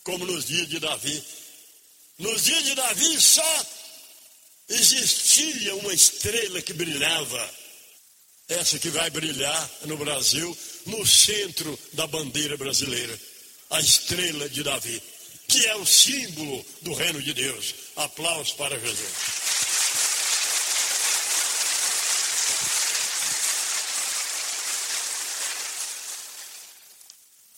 como 0.04 0.24
nos 0.24 0.46
dias 0.46 0.68
de 0.68 0.80
Davi. 0.80 1.22
Nos 2.18 2.44
dias 2.44 2.64
de 2.64 2.74
Davi 2.74 3.20
só 3.20 3.66
existia 4.68 5.74
uma 5.76 5.92
estrela 5.92 6.62
que 6.62 6.72
brilhava. 6.72 7.62
Essa 8.48 8.78
que 8.78 8.88
vai 8.88 9.11
brilhar 9.11 9.70
no 9.82 9.96
Brasil, 9.98 10.56
no 10.87 11.06
centro 11.06 11.78
da 11.92 12.06
bandeira 12.06 12.56
brasileira. 12.56 13.18
A 13.70 13.80
estrela 13.80 14.48
de 14.48 14.62
Davi 14.62 15.02
que 15.48 15.66
é 15.66 15.76
o 15.76 15.87
símbolo 15.87 16.64
do 16.83 16.94
reino 16.94 17.20
de 17.22 17.35
Deus. 17.35 17.74
Aplausos 17.96 18.52
para 18.55 18.78
Jesus. 18.78 19.09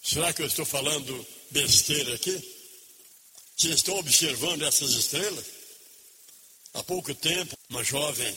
Será 0.02 0.32
que 0.32 0.42
eu 0.42 0.46
estou 0.46 0.64
falando 0.64 1.26
besteira 1.50 2.14
aqui? 2.14 2.32
Vocês 3.56 3.76
estão 3.76 3.96
observando 3.98 4.62
essas 4.62 4.90
estrelas? 4.90 5.44
Há 6.74 6.82
pouco 6.82 7.14
tempo, 7.14 7.56
uma 7.70 7.82
jovem 7.82 8.36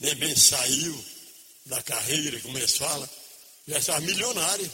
nem 0.00 0.14
bem 0.16 0.36
saiu 0.36 1.04
da 1.66 1.82
carreira, 1.82 2.40
como 2.40 2.58
eles 2.58 2.76
falam, 2.76 3.08
já 3.66 3.78
estava 3.78 4.00
milionária. 4.00 4.70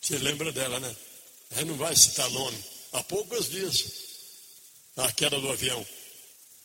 Você 0.00 0.16
lembra 0.18 0.52
dela, 0.52 0.78
né? 0.80 0.94
A 1.50 1.54
gente 1.56 1.68
não 1.68 1.76
vai 1.76 1.96
citar 1.96 2.30
nome 2.30 2.77
há 2.92 3.02
poucos 3.04 3.50
dias, 3.50 3.84
a 4.96 5.12
queda 5.12 5.40
do 5.40 5.50
avião. 5.50 5.86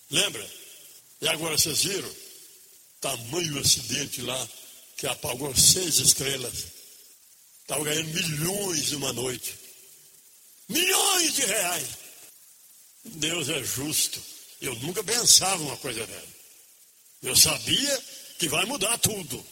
Lembra? 0.10 0.50
E 1.22 1.28
agora 1.28 1.58
vocês 1.58 1.84
viram? 1.84 2.16
Tamanho 3.00 3.60
acidente 3.60 4.22
lá, 4.22 4.50
que 4.98 5.08
apagou 5.08 5.56
seis 5.56 5.98
estrelas. 5.98 6.66
Estava 7.62 7.84
ganhando 7.84 8.14
milhões 8.14 8.92
numa 8.92 9.14
noite. 9.14 9.56
Milhões 10.68 11.36
de 11.36 11.46
reais. 11.46 11.88
Deus 13.06 13.50
é 13.50 13.64
justo. 13.64 14.22
Eu 14.62 14.76
nunca 14.76 15.04
pensava 15.04 15.62
uma 15.62 15.78
coisa 15.78 16.06
dessa. 16.06 16.34
Eu 17.22 17.36
sabia 17.36 18.04
que 18.38 18.48
vai 18.48 18.66
mudar 18.66 18.98
tudo. 18.98 19.46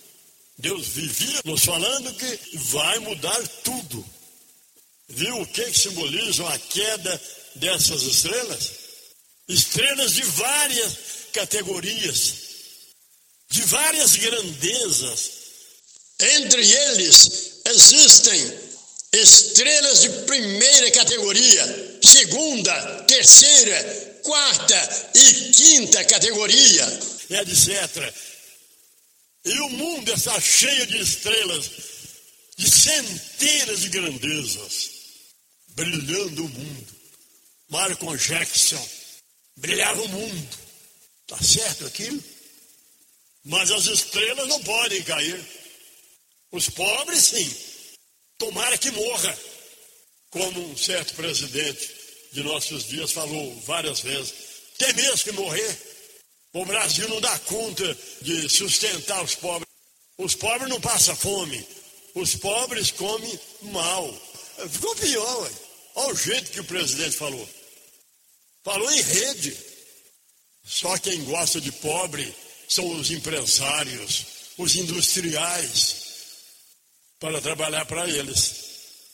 Deus 0.58 0.88
vivia 0.88 1.42
nos 1.46 1.64
falando 1.66 2.14
que 2.14 2.58
vai 2.58 3.00
mudar 3.00 3.48
tudo. 3.64 4.06
Viu 5.14 5.42
o 5.42 5.46
que, 5.46 5.74
simbolizam 5.74 6.48
a 6.48 6.58
queda 6.58 7.22
dessas 7.56 8.02
estrelas? 8.04 8.72
Estrelas 9.48 10.14
de 10.14 10.24
várias 10.24 10.94
categorias, 11.34 12.34
de 13.50 13.62
várias 13.64 14.16
grandezas. 14.16 15.32
Entre 16.20 16.62
eles 16.62 17.62
existem 17.66 18.60
estrelas 19.12 20.02
de 20.02 20.10
primeira 20.26 20.92
categoria, 20.92 22.00
segunda, 22.04 23.04
terceira, 23.04 24.20
quarta 24.24 25.12
e 25.16 25.34
quinta 25.52 26.06
categoria, 26.06 27.00
etc. 27.30 28.14
E 29.44 29.60
o 29.60 29.70
mundo 29.70 30.14
está 30.14 30.40
cheio 30.40 30.88
de 30.88 31.02
estrelas, 31.02 31.70
de 32.56 32.70
centenas 32.70 33.82
de 33.82 33.90
grandezas 33.90 35.01
brilhando 35.76 36.46
o 36.46 36.50
mundo. 36.50 36.96
Michael 37.70 38.18
Jackson 38.18 38.90
brilhava 39.56 40.02
o 40.02 40.10
mundo. 40.10 40.50
Está 41.22 41.42
certo 41.42 41.86
aquilo? 41.86 42.22
Mas 43.44 43.72
as 43.72 43.86
estrelas 43.86 44.48
não 44.48 44.62
podem 44.64 45.02
cair. 45.04 45.44
Os 46.52 46.70
pobres, 46.70 47.26
sim. 47.26 47.56
Tomara 48.38 48.78
que 48.78 48.92
morra. 48.92 49.38
Como 50.30 50.72
um 50.72 50.78
certo 50.78 51.14
presidente 51.16 51.90
de 52.32 52.44
nossos 52.44 52.88
dias 52.88 53.12
falou 53.12 53.60
várias 53.62 54.02
vezes. 54.02 54.34
Tem 54.78 54.94
mesmo 54.94 55.24
que 55.24 55.32
morrer. 55.32 55.78
O 56.54 56.66
Brasil 56.66 57.08
não 57.08 57.22
dá 57.22 57.38
conta 57.40 57.98
de 58.22 58.50
sustentar 58.50 59.24
os 59.24 59.36
pobres. 59.36 59.68
Os 60.18 60.36
pobres 60.36 60.70
não 60.70 60.82
passam 60.82 61.16
fome. 61.16 61.66
Os 62.14 62.36
pobres 62.36 62.92
comem 62.92 63.40
mal. 63.62 64.14
Ficou 64.70 64.96
pior, 64.96 65.44
ué. 65.44 65.52
Olha 65.96 66.14
o 66.14 66.18
jeito 66.18 66.52
que 66.52 66.60
o 66.60 66.66
presidente 66.66 67.16
falou. 67.16 67.48
Falou 68.64 68.92
em 68.92 69.02
rede. 69.02 69.58
Só 70.64 70.98
quem 70.98 71.24
gosta 71.26 71.60
de 71.60 71.72
pobre 71.72 72.34
são 72.70 72.88
os 73.00 73.12
empresários, 73.12 74.26
os 74.58 74.76
industriais, 74.76 75.96
para 77.20 77.42
trabalhar 77.42 77.86
para 77.86 78.08
eles, 78.08 78.54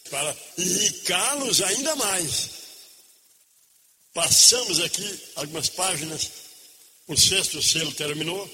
para 0.10 0.36
enricá-los 0.58 1.62
ainda 1.62 1.96
mais. 1.96 2.50
Passamos 4.14 4.80
aqui 4.80 5.20
algumas 5.36 5.70
páginas, 5.70 6.30
o 7.08 7.16
sexto 7.16 7.62
selo 7.62 7.92
terminou, 7.94 8.50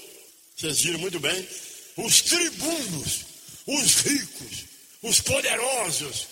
vocês 0.56 0.80
viram 0.80 0.98
muito 0.98 1.18
bem. 1.18 1.48
Os 1.96 2.22
tribunos, 2.22 3.20
os 3.66 3.94
ricos, 4.02 4.64
os 5.02 5.20
poderosos, 5.20 6.26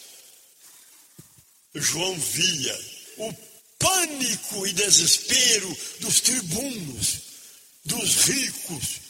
João 1.75 2.19
via 2.19 2.81
o 3.19 3.33
pânico 3.79 4.67
e 4.67 4.73
desespero 4.73 5.77
dos 6.01 6.21
tribunos, 6.21 7.23
dos 7.85 8.17
ricos, 8.27 9.01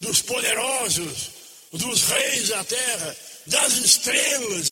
dos 0.00 0.22
poderosos, 0.22 1.30
dos 1.72 2.02
reis 2.02 2.48
da 2.48 2.64
terra, 2.64 3.16
das 3.46 3.72
estrelas. 3.74 4.70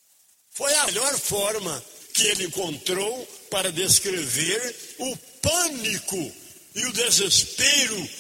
Foi 0.51 0.75
a 0.75 0.87
melhor 0.87 1.19
forma 1.19 1.85
que 2.15 2.27
ele 2.27 2.45
encontrou 2.47 3.27
para 3.51 3.71
descrever 3.71 4.75
o 4.99 5.17
pânico 5.41 6.33
e 6.75 6.87
o 6.87 6.93
desespero 6.93 8.11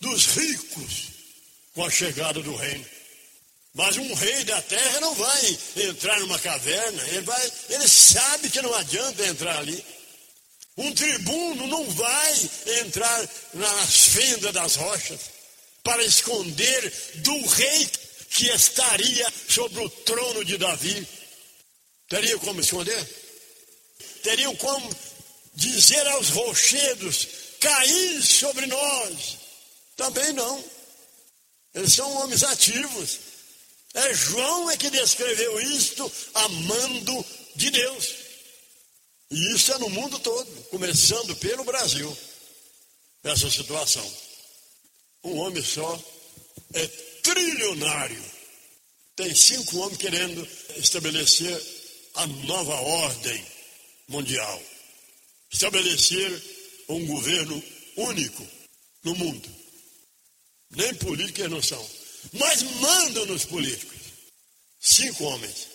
dos 0.00 0.26
ricos 0.26 1.08
com 1.74 1.84
a 1.84 1.90
chegada 1.90 2.42
do 2.42 2.54
reino. 2.54 2.84
Mas 3.74 3.96
um 3.96 4.14
rei 4.14 4.44
da 4.44 4.60
terra 4.62 5.00
não 5.00 5.14
vai 5.14 5.58
entrar 5.76 6.18
numa 6.20 6.38
caverna, 6.38 7.02
ele, 7.08 7.20
vai, 7.20 7.52
ele 7.68 7.86
sabe 7.88 8.50
que 8.50 8.62
não 8.62 8.74
adianta 8.74 9.26
entrar 9.26 9.58
ali. 9.58 9.84
Um 10.76 10.92
tribuno 10.92 11.66
não 11.66 11.90
vai 11.90 12.50
entrar 12.80 13.28
nas 13.54 14.06
fendas 14.08 14.52
das 14.52 14.76
rochas 14.76 15.20
para 15.82 16.04
esconder 16.04 16.92
do 17.16 17.46
rei 17.46 17.90
que 18.30 18.48
estaria 18.48 19.32
sobre 19.48 19.84
o 19.84 19.90
trono 19.90 20.44
de 20.44 20.56
Davi. 20.56 21.06
Teria 22.08 22.38
como 22.38 22.60
esconder? 22.60 23.04
Teriam 24.22 24.54
como 24.56 24.88
dizer 25.54 26.06
aos 26.08 26.28
rochedos: 26.30 27.28
cair 27.60 28.22
sobre 28.22 28.66
nós. 28.66 29.38
Também 29.96 30.32
não. 30.32 30.64
Eles 31.74 31.92
são 31.92 32.10
homens 32.18 32.42
ativos. 32.44 33.18
É 33.98 34.14
João 34.14 34.70
é 34.70 34.76
que 34.76 34.90
descreveu 34.90 35.60
isto 35.60 36.10
amando 36.34 37.26
de 37.56 37.68
Deus. 37.68 38.14
E 39.28 39.54
isso 39.54 39.72
é 39.72 39.78
no 39.78 39.90
mundo 39.90 40.20
todo, 40.20 40.48
começando 40.70 41.34
pelo 41.36 41.64
Brasil, 41.64 42.16
essa 43.24 43.50
situação. 43.50 44.08
Um 45.24 45.38
homem 45.38 45.64
só 45.64 46.00
é 46.74 46.86
trilionário. 46.86 48.24
Tem 49.16 49.34
cinco 49.34 49.78
homens 49.78 49.98
querendo 49.98 50.48
estabelecer 50.76 51.60
a 52.14 52.26
nova 52.26 52.74
ordem 52.74 53.44
mundial. 54.06 54.62
Estabelecer 55.50 56.42
um 56.88 57.04
governo 57.04 57.60
único 57.96 58.46
no 59.02 59.16
mundo. 59.16 59.48
Nem 60.70 60.94
políticos 60.94 61.50
não 61.50 61.60
são. 61.60 61.97
Mas 62.32 62.62
mandam 62.62 63.26
nos 63.26 63.44
políticos. 63.44 63.98
Cinco 64.80 65.24
homens. 65.24 65.68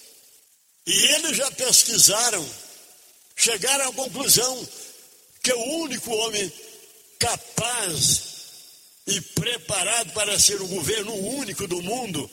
E 0.86 0.92
eles 0.92 1.38
já 1.38 1.50
pesquisaram, 1.52 2.48
chegaram 3.36 3.90
à 3.90 3.94
conclusão 3.94 4.70
que 5.42 5.54
o 5.54 5.64
único 5.84 6.12
homem 6.12 6.52
capaz 7.20 8.34
e 9.08 9.20
preparado 9.20 10.12
para 10.14 10.40
ser 10.40 10.62
o 10.62 10.68
governo 10.68 11.14
único 11.14 11.68
do 11.68 11.82
mundo 11.82 12.30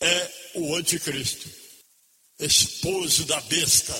é 0.00 0.30
o 0.54 0.74
anticristo, 0.76 1.48
esposo 2.38 3.24
da 3.24 3.40
besta, 3.42 3.98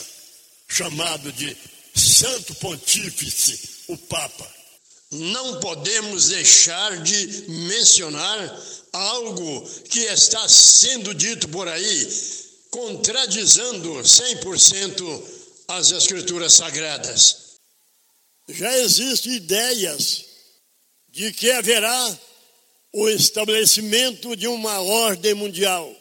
chamado 0.69 1.33
de 1.33 1.57
Santo 1.95 2.55
Pontífice, 2.57 3.85
o 3.88 3.97
Papa. 3.97 4.56
Não 5.11 5.61
podemos 5.61 6.29
deixar 6.29 7.03
de 7.03 7.49
mencionar 7.49 8.62
algo 8.92 9.69
que 9.88 10.01
está 10.01 10.49
sendo 10.49 11.14
dito 11.14 11.49
por 11.49 11.69
aí, 11.69 12.09
contradizendo 12.71 13.88
100% 14.03 15.23
as 15.69 15.90
Escrituras 15.92 16.55
Sagradas. 16.55 17.57
Já 18.49 18.77
existem 18.79 19.35
ideias 19.35 20.25
de 21.09 21.33
que 21.33 21.51
haverá 21.51 22.19
o 22.92 23.09
estabelecimento 23.09 24.37
de 24.37 24.49
uma 24.49 24.81
ordem 24.81 25.35
mundial, 25.35 25.95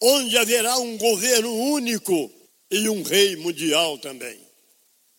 onde 0.00 0.38
haverá 0.38 0.78
um 0.78 0.96
governo 0.96 1.52
único 1.52 2.32
e 2.70 2.88
um 2.88 3.02
rei 3.02 3.36
mundial 3.36 3.98
também. 3.98 4.38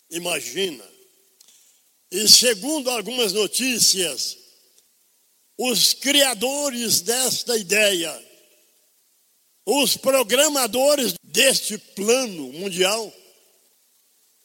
Imagina. 0.10 0.89
E 2.12 2.28
segundo 2.28 2.90
algumas 2.90 3.34
notícias, 3.34 4.38
os 5.58 5.94
criadores 5.94 7.02
desta 7.02 7.58
ideia, 7.58 8.28
os 9.66 9.96
programadores 9.96 11.14
deste 11.24 11.78
plano 11.78 12.52
mundial, 12.54 13.14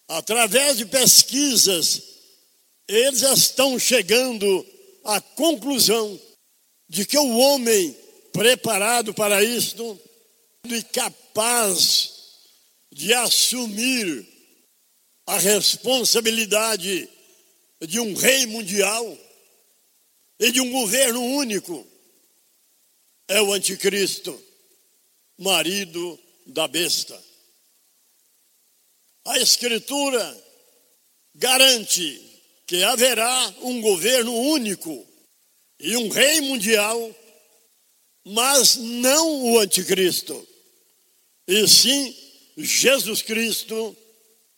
através 0.09 0.77
de 0.77 0.87
pesquisas, 0.87 2.03
eles 2.87 3.23
estão 3.23 3.79
chegando 3.79 4.67
à 5.05 5.21
conclusão 5.21 6.21
de 6.89 7.07
que 7.07 7.17
o 7.17 7.39
homem 7.39 7.97
preparado 8.33 9.15
para 9.15 9.43
isto 9.43 9.99
e 10.65 10.83
capaz 10.83 12.13
de 12.93 13.15
assumir 13.15 14.27
a 15.27 15.39
responsabilidade 15.39 17.09
de 17.87 18.01
um 18.01 18.15
rei 18.15 18.47
mundial 18.47 19.19
e 20.39 20.53
de 20.53 20.61
um 20.61 20.71
governo 20.71 21.23
único 21.23 21.87
é 23.29 23.41
o 23.41 23.53
anticristo, 23.53 24.41
marido 25.39 26.19
da 26.47 26.69
besta. 26.69 27.21
A 29.27 29.39
Escritura 29.39 30.45
garante 31.35 32.21
que 32.67 32.83
haverá 32.83 33.55
um 33.63 33.81
governo 33.81 34.33
único 34.35 35.07
e 35.81 35.97
um 35.97 36.09
rei 36.09 36.41
mundial, 36.43 37.15
mas 38.25 38.77
não 38.77 39.53
o 39.53 39.59
anticristo, 39.59 40.47
e 41.47 41.67
sim 41.69 42.17
Jesus 42.57 43.21
Cristo, 43.23 43.97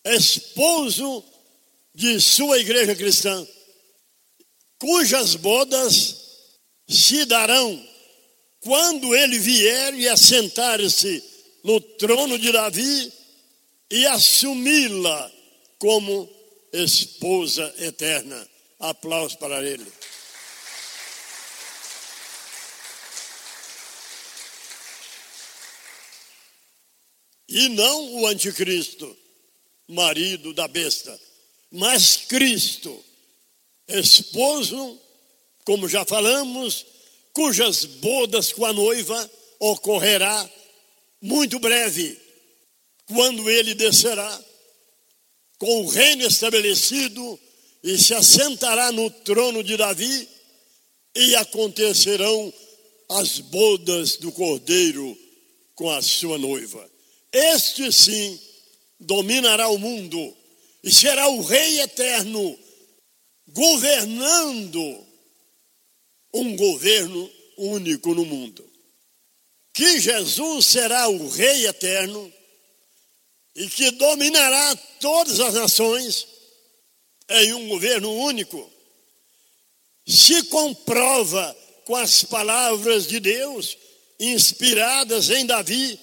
esposo 0.05 1.25
de 1.97 2.21
sua 2.21 2.59
igreja 2.59 2.95
cristã 2.95 3.49
cujas 4.79 5.35
bodas 5.35 6.15
se 6.87 7.25
darão 7.25 7.89
quando 8.61 9.17
ele 9.17 9.39
vier 9.39 9.95
e 9.95 10.07
assentar-se 10.07 11.25
no 11.65 11.81
trono 11.81 12.39
de 12.39 12.53
Davi 12.53 13.11
e 13.91 14.07
assumi-la 14.09 15.33
como 15.79 16.29
esposa 16.71 17.75
eterna. 17.79 18.47
Aplausos 18.79 19.35
para 19.39 19.67
ele. 19.67 19.91
E 27.49 27.71
não 27.71 28.17
o 28.17 28.27
anticristo, 28.27 29.17
marido 29.89 30.53
da 30.53 30.69
besta, 30.69 31.19
mas 31.71 32.17
Cristo 32.29 33.05
esposo, 33.89 35.01
como 35.65 35.89
já 35.89 36.05
falamos, 36.05 36.87
cujas 37.33 37.85
bodas 37.85 38.53
com 38.53 38.65
a 38.65 38.73
noiva 38.73 39.31
ocorrerá 39.59 40.51
muito 41.21 41.59
breve, 41.59 42.19
quando 43.07 43.49
ele 43.49 43.75
descerá 43.75 44.45
com 45.59 45.83
o 45.83 45.89
reino 45.89 46.27
estabelecido 46.27 47.39
e 47.83 47.97
se 47.99 48.15
assentará 48.15 48.91
no 48.93 49.09
trono 49.11 49.63
de 49.63 49.77
Davi 49.77 50.29
e 51.15 51.35
acontecerão 51.37 52.53
as 53.09 53.39
bodas 53.39 54.17
do 54.17 54.33
cordeiro 54.33 55.17
com 55.75 55.91
a 55.91 56.03
sua 56.03 56.37
noiva. 56.37 56.91
Este 57.33 57.93
sim 57.93 58.39
dominará 58.99 59.69
o 59.69 59.79
mundo 59.79 60.37
e 60.87 60.93
será 60.93 61.29
o 61.29 61.43
rei 61.43 61.81
eterno 61.81 62.59
governando 63.49 65.07
um 66.33 66.57
governo 66.57 67.31
único 67.57 68.15
no 68.15 68.25
mundo. 68.25 68.65
Que 69.73 70.01
Jesus 70.01 70.67
será 70.67 71.09
o 71.09 71.29
Rei 71.29 71.67
eterno 71.67 72.33
e 73.55 73.69
que 73.69 73.91
dominará 73.91 74.77
todas 75.01 75.41
as 75.41 75.55
nações 75.55 76.27
em 77.29 77.53
um 77.55 77.69
governo 77.69 78.11
único, 78.13 78.71
se 80.07 80.45
comprova 80.45 81.57
com 81.85 81.97
as 81.97 82.23
palavras 82.23 83.07
de 83.07 83.19
Deus 83.19 83.77
inspiradas 84.21 85.31
em 85.31 85.45
Davi, 85.45 85.99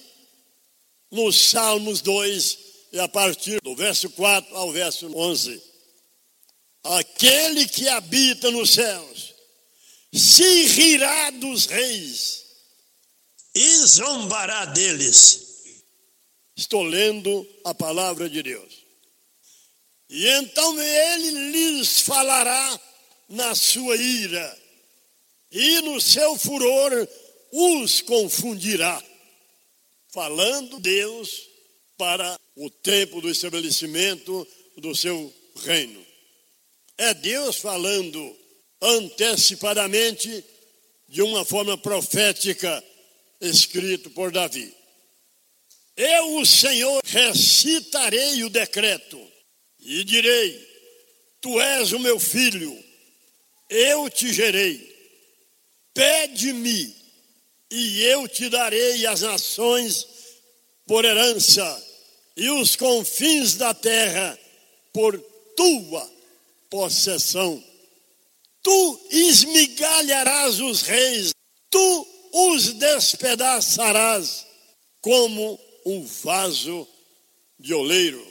nos 1.10 1.48
Salmos 1.48 2.02
2, 2.02 2.58
e 2.94 3.00
a 3.00 3.08
partir 3.08 3.60
do 3.60 3.74
verso 3.74 4.08
4 4.10 4.56
ao 4.56 4.70
verso 4.70 5.12
11. 5.12 5.60
Aquele 6.84 7.66
que 7.66 7.88
habita 7.88 8.52
nos 8.52 8.74
céus 8.74 9.34
se 10.12 10.62
rirá 10.66 11.30
dos 11.30 11.66
reis 11.66 12.44
e 13.52 13.76
zombará 13.78 14.66
deles. 14.66 15.64
Estou 16.56 16.84
lendo 16.84 17.44
a 17.64 17.74
palavra 17.74 18.30
de 18.30 18.44
Deus. 18.44 18.84
E 20.08 20.28
então 20.28 20.80
ele 20.80 21.50
lhes 21.50 21.98
falará 21.98 22.80
na 23.28 23.56
sua 23.56 23.96
ira, 23.96 24.62
e 25.50 25.80
no 25.80 26.00
seu 26.00 26.38
furor 26.38 27.08
os 27.50 28.00
confundirá. 28.02 29.02
Falando 30.12 30.78
Deus 30.78 31.42
para 31.96 32.38
o 32.56 32.70
tempo 32.70 33.20
do 33.20 33.30
estabelecimento 33.30 34.46
do 34.76 34.94
seu 34.94 35.32
reino. 35.56 36.04
É 36.96 37.12
Deus 37.14 37.56
falando 37.56 38.36
antecipadamente 38.80 40.44
de 41.08 41.22
uma 41.22 41.44
forma 41.44 41.76
profética, 41.76 42.82
escrito 43.40 44.10
por 44.10 44.30
Davi. 44.30 44.72
Eu, 45.96 46.36
o 46.36 46.46
Senhor, 46.46 47.00
recitarei 47.04 48.42
o 48.42 48.50
decreto 48.50 49.20
e 49.80 50.02
direi: 50.04 50.68
Tu 51.40 51.60
és 51.60 51.92
o 51.92 51.98
meu 51.98 52.18
filho, 52.18 52.76
eu 53.68 54.08
te 54.10 54.32
gerei. 54.32 54.92
Pede-me 55.92 56.94
e 57.70 58.02
eu 58.02 58.26
te 58.26 58.48
darei 58.48 59.06
as 59.06 59.20
nações 59.20 60.06
por 60.86 61.04
herança 61.04 61.93
e 62.36 62.48
os 62.50 62.76
confins 62.76 63.54
da 63.54 63.72
terra 63.72 64.38
por 64.92 65.18
tua 65.56 66.12
possessão. 66.68 67.62
Tu 68.62 69.00
esmigalharás 69.10 70.60
os 70.60 70.82
reis, 70.82 71.32
tu 71.70 72.08
os 72.32 72.72
despedaçarás 72.74 74.46
como 75.00 75.60
um 75.84 76.04
vaso 76.04 76.88
de 77.58 77.74
oleiro, 77.74 78.26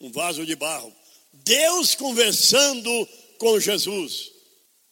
um 0.00 0.10
vaso 0.10 0.46
de 0.46 0.54
barro. 0.54 0.94
Deus 1.32 1.94
conversando 1.94 3.08
com 3.38 3.58
Jesus, 3.58 4.30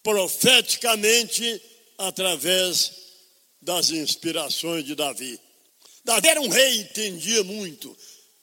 profeticamente 0.02 1.62
através 1.96 2.92
das 3.62 3.90
inspirações 3.90 4.84
de 4.84 4.94
Davi. 4.94 5.38
Davi 6.04 6.28
era 6.28 6.40
um 6.40 6.48
rei, 6.48 6.80
entendia 6.80 7.44
muito. 7.44 7.96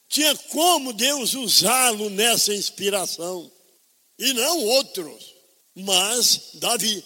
Tinha 0.09 0.35
como 0.35 0.93
Deus 0.93 1.33
usá-lo 1.33 2.09
nessa 2.09 2.53
inspiração. 2.53 3.51
E 4.17 4.33
não 4.33 4.63
outros, 4.65 5.33
mas 5.75 6.51
Davi. 6.55 7.03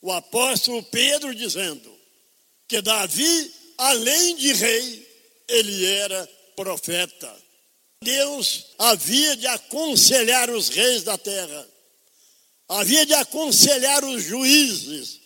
O 0.00 0.10
apóstolo 0.10 0.82
Pedro 0.84 1.34
dizendo 1.34 1.92
que 2.66 2.80
Davi, 2.80 3.52
além 3.78 4.36
de 4.36 4.52
rei, 4.52 5.08
ele 5.48 5.84
era 5.84 6.28
profeta. 6.56 7.42
Deus 8.02 8.66
havia 8.78 9.36
de 9.36 9.46
aconselhar 9.46 10.50
os 10.50 10.68
reis 10.68 11.04
da 11.04 11.16
terra, 11.16 11.68
havia 12.68 13.06
de 13.06 13.14
aconselhar 13.14 14.04
os 14.04 14.24
juízes, 14.24 15.20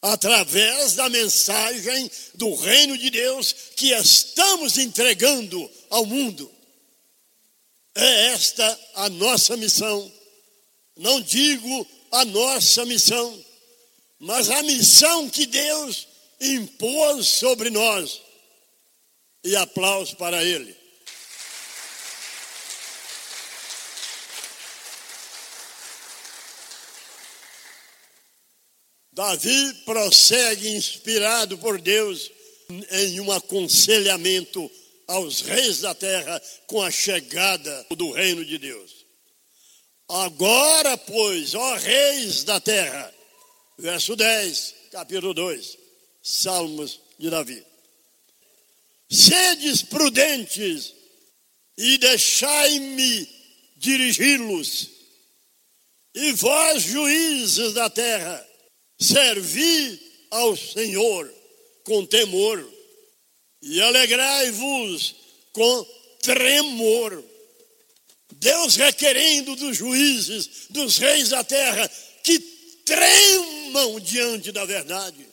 através 0.00 0.94
da 0.94 1.08
mensagem 1.08 2.10
do 2.34 2.54
reino 2.54 2.96
de 2.96 3.10
Deus 3.10 3.52
que 3.74 3.92
estamos 3.92 4.78
entregando 4.78 5.70
ao 5.90 6.06
mundo. 6.06 6.50
É 7.94 8.26
esta 8.26 8.80
a 8.94 9.08
nossa 9.08 9.56
missão. 9.56 10.12
Não 10.96 11.20
digo 11.20 11.86
a 12.12 12.24
nossa 12.24 12.84
missão, 12.84 13.44
mas 14.20 14.48
a 14.50 14.62
missão 14.62 15.28
que 15.28 15.46
Deus 15.46 16.06
impôs 16.40 17.26
sobre 17.26 17.70
nós. 17.70 18.20
E 19.42 19.56
aplauso 19.56 20.16
para 20.16 20.42
ele. 20.44 20.77
Davi 29.18 29.74
prossegue 29.84 30.68
inspirado 30.76 31.58
por 31.58 31.80
Deus 31.80 32.30
em 32.92 33.18
um 33.18 33.32
aconselhamento 33.32 34.70
aos 35.08 35.40
reis 35.40 35.80
da 35.80 35.92
terra 35.92 36.40
com 36.68 36.80
a 36.80 36.88
chegada 36.88 37.86
do 37.96 38.12
reino 38.12 38.44
de 38.44 38.58
Deus. 38.58 39.04
Agora, 40.08 40.96
pois, 40.98 41.52
ó 41.56 41.74
reis 41.78 42.44
da 42.44 42.60
terra, 42.60 43.12
verso 43.76 44.14
10, 44.14 44.74
capítulo 44.92 45.34
2, 45.34 45.76
Salmos 46.22 47.00
de 47.18 47.28
Davi. 47.28 47.66
Sedes 49.10 49.82
prudentes 49.82 50.94
e 51.76 51.98
deixai-me 51.98 53.28
dirigi-los, 53.76 54.90
e 56.14 56.30
vós, 56.34 56.84
juízes 56.84 57.72
da 57.72 57.90
terra, 57.90 58.47
servi 59.00 60.00
ao 60.30 60.56
Senhor 60.56 61.32
com 61.84 62.04
temor 62.04 62.78
e 63.62 63.80
alegrai-vos 63.80 65.16
com 65.52 65.86
tremor. 66.22 67.24
Deus 68.34 68.76
requerendo 68.76 69.56
dos 69.56 69.76
juízes, 69.76 70.66
dos 70.70 70.98
reis 70.98 71.30
da 71.30 71.42
terra, 71.42 71.88
que 72.22 72.38
tremam 72.84 73.98
diante 74.00 74.52
da 74.52 74.64
verdade, 74.64 75.26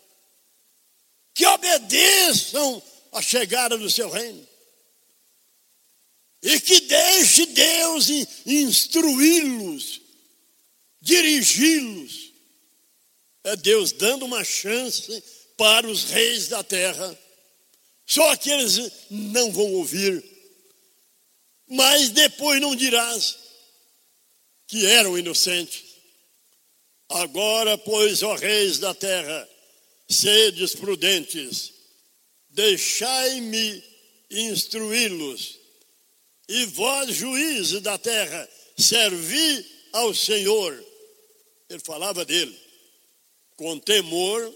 que 1.33 1.45
obedeçam 1.45 2.81
à 3.11 3.21
chegada 3.21 3.77
do 3.77 3.89
seu 3.89 4.09
reino, 4.09 4.47
e 6.41 6.59
que 6.59 6.79
deixe 6.81 7.45
Deus 7.47 8.07
instruí-los, 8.45 10.01
dirigi-los, 11.01 12.24
é 13.45 13.55
Deus 13.55 13.91
dando 13.91 14.25
uma 14.25 14.43
chance 14.43 15.23
para 15.55 15.87
os 15.87 16.05
reis 16.05 16.47
da 16.47 16.63
terra. 16.63 17.17
Só 18.05 18.35
que 18.35 18.49
eles 18.49 18.91
não 19.09 19.51
vão 19.51 19.71
ouvir. 19.73 20.23
Mas 21.67 22.09
depois 22.09 22.59
não 22.59 22.75
dirás 22.75 23.37
que 24.67 24.85
eram 24.87 25.17
inocentes. 25.17 25.83
Agora, 27.07 27.77
pois, 27.77 28.23
ó 28.23 28.33
reis 28.33 28.79
da 28.79 28.95
terra, 28.95 29.47
sedes 30.09 30.73
prudentes, 30.73 31.71
deixai-me 32.49 33.83
instruí-los. 34.31 35.59
E 36.49 36.65
vós, 36.65 37.15
juízes 37.15 37.79
da 37.81 37.97
terra, 37.99 38.49
servi 38.75 39.65
ao 39.93 40.15
Senhor. 40.15 40.83
Ele 41.69 41.79
falava 41.79 42.25
dele 42.25 42.64
com 43.55 43.79
temor 43.79 44.53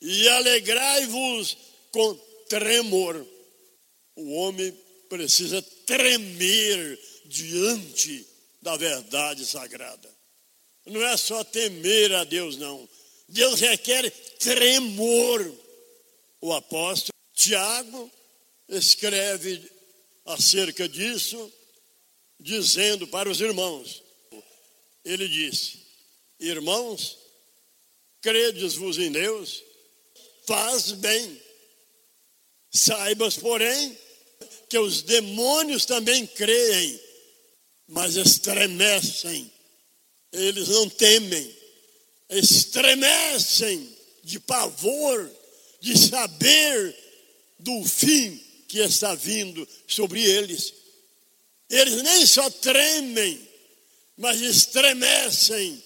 e 0.00 0.28
alegrai-vos 0.28 1.56
com 1.90 2.14
tremor. 2.48 3.26
O 4.16 4.34
homem 4.34 4.72
precisa 5.08 5.62
tremer 5.86 6.98
diante 7.24 8.26
da 8.60 8.76
verdade 8.76 9.44
sagrada. 9.46 10.12
Não 10.86 11.02
é 11.02 11.16
só 11.16 11.42
temer 11.42 12.12
a 12.12 12.24
Deus, 12.24 12.56
não. 12.56 12.88
Deus 13.28 13.60
requer 13.60 14.10
tremor. 14.38 15.54
O 16.40 16.52
apóstolo 16.52 17.14
Tiago 17.32 18.10
escreve 18.68 19.70
acerca 20.26 20.88
disso, 20.88 21.52
dizendo 22.38 23.06
para 23.06 23.30
os 23.30 23.40
irmãos: 23.40 24.02
ele 25.04 25.26
disse, 25.28 25.78
irmãos, 26.38 27.23
credes-vos 28.24 28.96
em 28.96 29.12
Deus, 29.12 29.62
faz 30.46 30.92
bem. 30.92 31.38
Saibas, 32.72 33.36
porém, 33.36 33.98
que 34.70 34.78
os 34.78 35.02
demônios 35.02 35.84
também 35.84 36.26
creem, 36.26 36.98
mas 37.86 38.16
estremecem. 38.16 39.52
Eles 40.32 40.68
não 40.68 40.88
temem, 40.88 41.54
estremecem 42.30 43.94
de 44.22 44.40
pavor, 44.40 45.30
de 45.80 45.96
saber 45.96 46.96
do 47.58 47.84
fim 47.84 48.42
que 48.66 48.78
está 48.78 49.14
vindo 49.14 49.68
sobre 49.86 50.24
eles. 50.24 50.72
Eles 51.68 52.02
nem 52.02 52.26
só 52.26 52.48
tremem, 52.48 53.38
mas 54.16 54.40
estremecem 54.40 55.82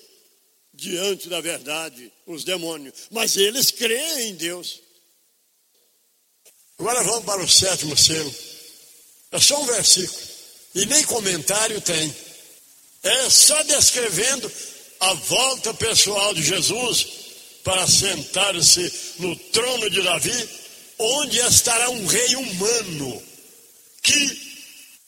diante 0.79 1.29
da 1.29 1.41
verdade, 1.41 2.11
os 2.25 2.45
demônios. 2.45 2.95
Mas 3.11 3.37
eles 3.37 3.73
creem 3.73 4.29
em 4.29 4.35
Deus. 4.37 4.81
Agora 6.79 7.03
vamos 7.03 7.25
para 7.25 7.43
o 7.43 7.49
sétimo 7.49 7.97
selo. 7.97 8.33
É 9.33 9.41
só 9.41 9.61
um 9.61 9.67
versículo. 9.67 10.21
E 10.77 10.87
nem 10.87 11.03
comentário 11.03 11.81
tem. 11.81 12.15
É 13.03 13.29
só 13.29 13.61
descrevendo 13.65 14.51
a 15.01 15.15
volta 15.15 15.75
pessoal 15.75 16.33
de 16.33 16.43
Jesus 16.43 17.07
para 17.65 17.87
sentar-se 17.89 18.93
no 19.19 19.35
trono 19.37 19.91
de 19.91 20.01
Davi, 20.01 20.49
onde 20.97 21.39
estará 21.39 21.91
um 21.91 22.07
rei 22.07 22.37
humano 22.37 23.23
que 24.01 24.49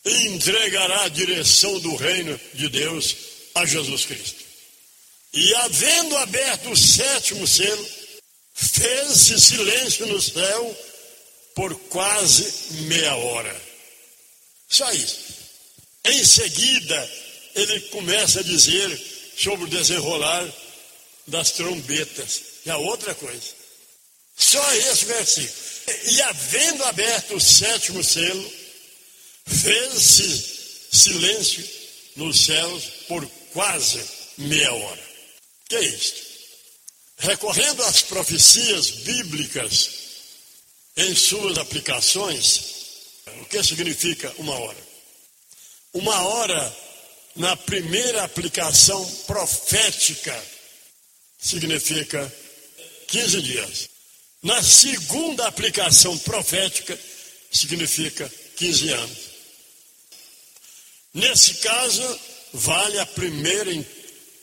entregará 0.04 1.04
a 1.04 1.08
direção 1.08 1.78
do 1.78 1.94
reino 1.94 2.38
de 2.54 2.68
Deus 2.68 3.16
a 3.54 3.64
Jesus 3.64 4.04
Cristo. 4.04 4.39
E 5.32 5.54
havendo 5.54 6.16
aberto 6.16 6.70
o 6.70 6.76
sétimo 6.76 7.46
selo, 7.46 7.88
fez-se 8.54 9.40
silêncio 9.40 10.06
no 10.06 10.20
céu 10.20 10.78
por 11.54 11.74
quase 11.88 12.74
meia 12.82 13.14
hora. 13.14 13.60
Só 14.68 14.90
isso. 14.92 15.18
Em 16.04 16.24
seguida, 16.24 17.10
ele 17.54 17.80
começa 17.88 18.40
a 18.40 18.44
dizer 18.44 19.00
sobre 19.36 19.66
o 19.66 19.68
desenrolar 19.68 20.46
das 21.26 21.52
trombetas, 21.52 22.42
que 22.62 22.70
é 22.70 22.76
outra 22.76 23.14
coisa. 23.14 23.60
Só 24.36 24.74
esse 24.74 25.04
versículo. 25.04 25.70
E 26.06 26.22
havendo 26.22 26.84
aberto 26.84 27.34
o 27.34 27.40
sétimo 27.40 28.02
selo, 28.02 28.52
fez-se 29.46 30.88
silêncio 30.92 31.68
nos 32.16 32.46
céus 32.46 32.84
por 33.06 33.26
quase 33.52 34.00
meia 34.38 34.72
hora. 34.72 35.09
Que 35.70 35.76
é 35.76 35.84
isto? 35.84 36.20
Recorrendo 37.18 37.84
às 37.84 38.02
profecias 38.02 38.90
bíblicas 38.90 39.90
em 40.96 41.14
suas 41.14 41.58
aplicações, 41.58 42.60
o 43.40 43.44
que 43.44 43.62
significa 43.62 44.34
uma 44.38 44.52
hora? 44.58 44.90
Uma 45.92 46.22
hora, 46.24 46.76
na 47.36 47.54
primeira 47.56 48.24
aplicação 48.24 49.08
profética, 49.28 50.44
significa 51.38 52.20
15 53.06 53.40
dias. 53.40 53.88
Na 54.42 54.60
segunda 54.64 55.46
aplicação 55.46 56.18
profética, 56.18 56.98
significa 57.52 58.28
15 58.56 58.88
anos. 58.90 59.18
Nesse 61.14 61.54
caso, 61.54 62.20
vale 62.54 62.98
a 62.98 63.06
primeira 63.06 63.70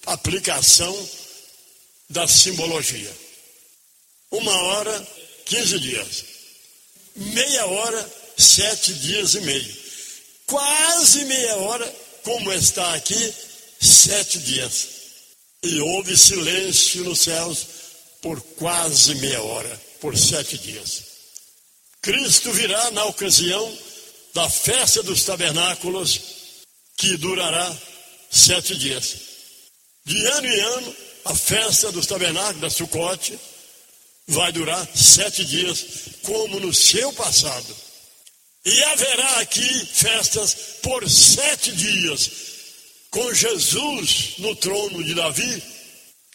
aplicação 0.05 1.16
da 2.09 2.27
simbologia. 2.27 3.13
Uma 4.31 4.55
hora, 4.63 5.07
15 5.45 5.79
dias. 5.79 6.25
Meia 7.15 7.65
hora, 7.65 8.11
sete 8.37 8.93
dias 8.93 9.33
e 9.33 9.41
meio. 9.41 9.75
Quase 10.45 11.25
meia 11.25 11.55
hora, 11.55 11.95
como 12.23 12.53
está 12.53 12.93
aqui, 12.93 13.33
sete 13.79 14.39
dias. 14.39 14.87
E 15.63 15.79
houve 15.81 16.15
silêncio 16.15 17.03
nos 17.03 17.21
céus 17.21 17.65
por 18.21 18.39
quase 18.57 19.15
meia 19.15 19.41
hora, 19.41 19.81
por 19.99 20.15
sete 20.15 20.57
dias. 20.57 21.03
Cristo 22.01 22.51
virá 22.53 22.91
na 22.91 23.05
ocasião 23.05 23.77
da 24.33 24.49
festa 24.49 25.01
dos 25.01 25.23
tabernáculos, 25.23 26.21
que 26.95 27.17
durará 27.17 27.75
sete 28.29 28.75
dias. 28.75 29.15
De 30.05 30.25
ano 30.27 30.47
em 30.47 30.59
ano, 30.59 30.95
a 31.27 31.35
festa 31.35 31.91
dos 31.91 32.07
tabernáculos 32.07 32.61
da 32.61 32.69
Sucote 32.69 33.37
vai 34.27 34.51
durar 34.51 34.87
sete 34.95 35.43
dias, 35.43 35.85
como 36.23 36.59
no 36.59 36.73
seu 36.73 37.11
passado. 37.13 37.75
E 38.65 38.83
haverá 38.83 39.39
aqui 39.39 39.85
festas 39.85 40.55
por 40.81 41.09
sete 41.09 41.73
dias, 41.73 42.31
com 43.11 43.33
Jesus 43.33 44.35
no 44.37 44.55
trono 44.55 45.03
de 45.03 45.13
Davi, 45.13 45.63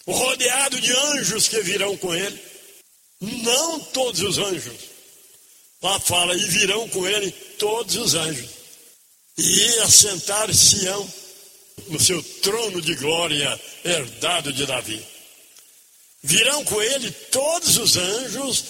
rodeado 0.06 0.80
de 0.80 0.92
anjos 0.92 1.48
que 1.48 1.60
virão 1.62 1.96
com 1.96 2.14
ele. 2.14 2.38
Não 3.20 3.80
todos 3.80 4.20
os 4.20 4.36
anjos. 4.38 4.76
Lá 5.82 5.98
fala, 6.00 6.34
e 6.34 6.44
virão 6.44 6.88
com 6.88 7.06
ele 7.06 7.30
todos 7.58 7.96
os 7.96 8.14
anjos. 8.14 8.50
E 9.38 9.78
assentar-se-ão 9.80 11.21
no 11.88 12.00
seu 12.00 12.22
trono 12.42 12.80
de 12.80 12.94
glória, 12.94 13.60
herdado 13.84 14.52
de 14.52 14.66
Davi. 14.66 15.04
Virão 16.22 16.64
com 16.64 16.80
ele 16.80 17.10
todos 17.30 17.76
os 17.78 17.96
anjos 17.96 18.64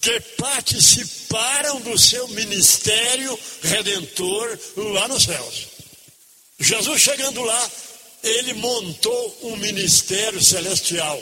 que 0.00 0.20
participaram 0.36 1.80
do 1.80 1.96
seu 1.96 2.26
ministério 2.28 3.38
redentor 3.62 4.58
lá 4.76 5.08
nos 5.08 5.24
céus. 5.24 5.68
Jesus 6.58 7.00
chegando 7.00 7.42
lá, 7.42 7.70
ele 8.22 8.54
montou 8.54 9.38
um 9.42 9.56
ministério 9.56 10.42
celestial, 10.42 11.20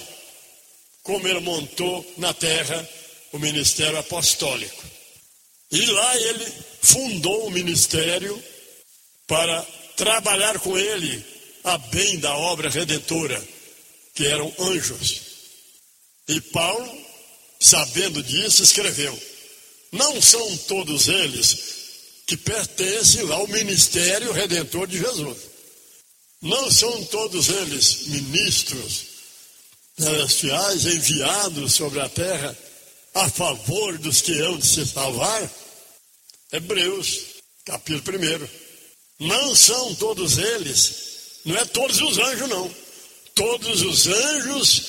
como 1.03 1.27
ele 1.29 1.41
montou 1.41 2.15
na 2.19 2.35
terra 2.35 2.89
o 3.33 3.39
ministério 3.39 3.99
apostólico. 3.99 4.85
E 5.71 5.87
lá 5.87 6.17
ele 6.17 6.53
fundou 6.83 7.47
um 7.47 7.51
ministério 7.51 8.43
para 9.27 9.65
trabalhar 10.01 10.59
com 10.61 10.79
ele 10.79 11.23
a 11.63 11.77
bem 11.77 12.19
da 12.21 12.35
obra 12.35 12.71
redentora, 12.71 13.39
que 14.15 14.27
eram 14.27 14.51
anjos. 14.59 15.21
E 16.27 16.41
Paulo, 16.41 17.07
sabendo 17.61 18.23
disso, 18.23 18.63
escreveu: 18.63 19.17
Não 19.93 20.21
são 20.23 20.57
todos 20.57 21.07
eles 21.07 21.59
que 22.27 22.35
pertencem 22.35 23.31
ao 23.31 23.47
ministério 23.49 24.33
redentor 24.33 24.87
de 24.87 24.97
Jesus. 24.97 25.37
Não 26.41 26.71
são 26.71 27.05
todos 27.05 27.51
eles 27.51 28.07
ministros 28.07 29.05
celestiais 29.99 30.87
enviados 30.87 31.75
sobre 31.75 32.01
a 32.01 32.09
terra 32.09 32.57
a 33.13 33.29
favor 33.29 33.99
dos 33.99 34.23
que 34.23 34.41
hão 34.41 34.57
de 34.57 34.67
se 34.67 34.87
salvar? 34.87 35.51
Hebreus, 36.51 37.21
capítulo 37.67 38.17
1. 38.17 38.70
Não 39.21 39.55
são 39.55 39.95
todos 39.97 40.39
eles, 40.39 41.41
não 41.45 41.55
é 41.57 41.65
todos 41.67 42.01
os 42.01 42.19
anjos, 42.19 42.49
não. 42.49 42.75
Todos 43.35 43.83
os 43.83 44.07
anjos 44.07 44.83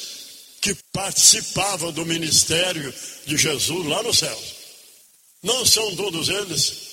que 0.62 0.74
participavam 0.94 1.92
do 1.92 2.06
ministério 2.06 2.94
de 3.26 3.36
Jesus 3.36 3.86
lá 3.88 4.02
no 4.02 4.14
céu. 4.14 4.42
Não 5.44 5.66
são 5.66 5.96
todos 5.96 6.30
eles 6.30 6.92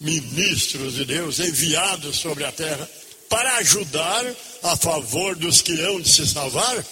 ministros 0.00 0.94
de 0.94 1.04
Deus 1.04 1.38
enviados 1.38 2.16
sobre 2.16 2.44
a 2.44 2.52
terra 2.52 2.88
para 3.28 3.56
ajudar 3.56 4.24
a 4.62 4.76
favor 4.76 5.34
dos 5.36 5.62
que 5.62 5.80
hão 5.80 6.00
de 6.00 6.08
se 6.08 6.26
salvar? 6.26 6.84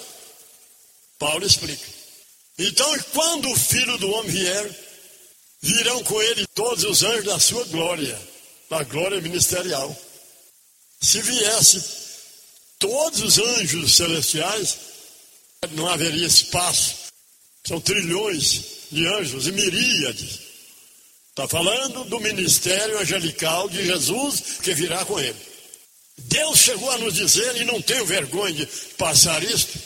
Paulo 1.18 1.44
explica. 1.44 1.86
Então, 2.58 2.98
quando 3.12 3.50
o 3.50 3.56
filho 3.56 3.98
do 3.98 4.10
homem 4.10 4.30
vier, 4.30 4.70
virão 5.60 6.02
com 6.04 6.20
ele 6.22 6.46
todos 6.48 6.84
os 6.84 7.02
anjos 7.02 7.24
da 7.24 7.38
sua 7.38 7.64
glória, 7.64 8.18
da 8.72 8.82
glória 8.84 9.20
ministerial. 9.20 9.94
Se 10.98 11.20
viesse 11.20 11.84
todos 12.78 13.20
os 13.20 13.38
anjos 13.38 13.96
celestiais, 13.96 14.78
não 15.72 15.86
haveria 15.86 16.26
espaço. 16.26 16.94
São 17.68 17.78
trilhões 17.78 18.62
de 18.90 19.06
anjos 19.06 19.46
e 19.46 19.52
miríades. 19.52 20.40
Está 21.28 21.46
falando 21.46 22.04
do 22.04 22.18
ministério 22.18 22.98
angelical 22.98 23.68
de 23.68 23.84
Jesus 23.84 24.42
que 24.62 24.72
virá 24.72 25.04
com 25.04 25.20
ele. 25.20 25.36
Deus 26.16 26.58
chegou 26.58 26.90
a 26.92 26.98
nos 26.98 27.12
dizer, 27.12 27.54
e 27.56 27.66
não 27.66 27.82
tenho 27.82 28.06
vergonha 28.06 28.54
de 28.54 28.66
passar 28.96 29.42
isto, 29.44 29.78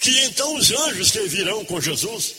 que 0.00 0.10
então 0.24 0.56
os 0.56 0.72
anjos 0.72 1.12
que 1.12 1.28
virão 1.28 1.64
com 1.64 1.80
Jesus, 1.80 2.34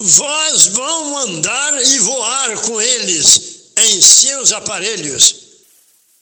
vós 0.00 0.66
vão 0.66 1.18
andar 1.18 1.80
e 1.80 1.98
voar 2.00 2.60
com 2.62 2.80
eles 2.80 3.53
em 3.94 4.00
seus 4.00 4.52
aparelhos. 4.52 5.36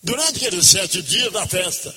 Durante 0.03 0.39
aqueles 0.39 0.67
sete 0.67 1.01
dias 1.03 1.33
da 1.33 1.47
festa. 1.47 1.95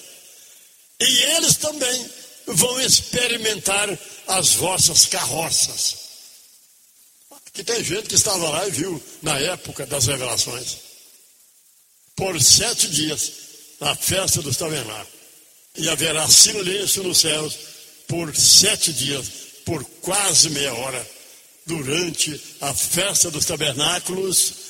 E 0.99 1.23
eles 1.35 1.55
também 1.57 2.09
vão 2.47 2.79
experimentar 2.79 3.89
as 4.27 4.53
vossas 4.53 5.05
carroças. 5.05 6.05
Que 7.53 7.63
tem 7.63 7.83
gente 7.83 8.09
que 8.09 8.15
estava 8.15 8.49
lá 8.49 8.67
e 8.67 8.71
viu 8.71 9.03
na 9.21 9.39
época 9.39 9.85
das 9.85 10.07
revelações. 10.07 10.77
Por 12.15 12.39
sete 12.41 12.88
dias, 12.89 13.32
na 13.80 13.95
festa 13.95 14.41
dos 14.41 14.57
tabernáculos. 14.57 15.15
E 15.76 15.89
haverá 15.89 16.28
silêncio 16.28 17.03
nos 17.03 17.19
céus 17.19 17.57
por 18.07 18.36
sete 18.36 18.93
dias, 18.93 19.28
por 19.65 19.84
quase 20.01 20.49
meia 20.49 20.73
hora, 20.73 21.05
durante 21.65 22.39
a 22.61 22.73
festa 22.73 23.32
dos 23.32 23.45
tabernáculos, 23.45 24.64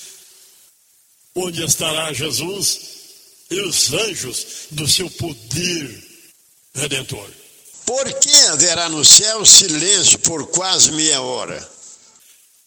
onde 1.35 1.63
estará 1.63 2.13
Jesus 2.13 2.79
e 3.49 3.59
os 3.61 3.93
anjos 3.93 4.45
do 4.71 4.87
seu 4.87 5.09
poder 5.11 6.03
redentor. 6.73 7.29
Por 7.85 8.19
que 8.19 8.35
haverá 8.47 8.89
no 8.89 9.05
céu 9.05 9.45
silêncio 9.45 10.17
por 10.19 10.47
quase 10.47 10.91
meia 10.93 11.21
hora? 11.21 11.71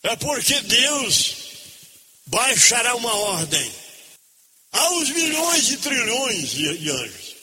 É 0.02 0.14
porque 0.16 0.60
Deus 0.60 1.34
baixará 2.26 2.94
uma 2.94 3.12
ordem 3.12 3.72
aos 4.70 5.08
milhões 5.08 5.70
e 5.70 5.76
trilhões 5.78 6.50
de 6.50 6.90
anjos. 6.90 7.36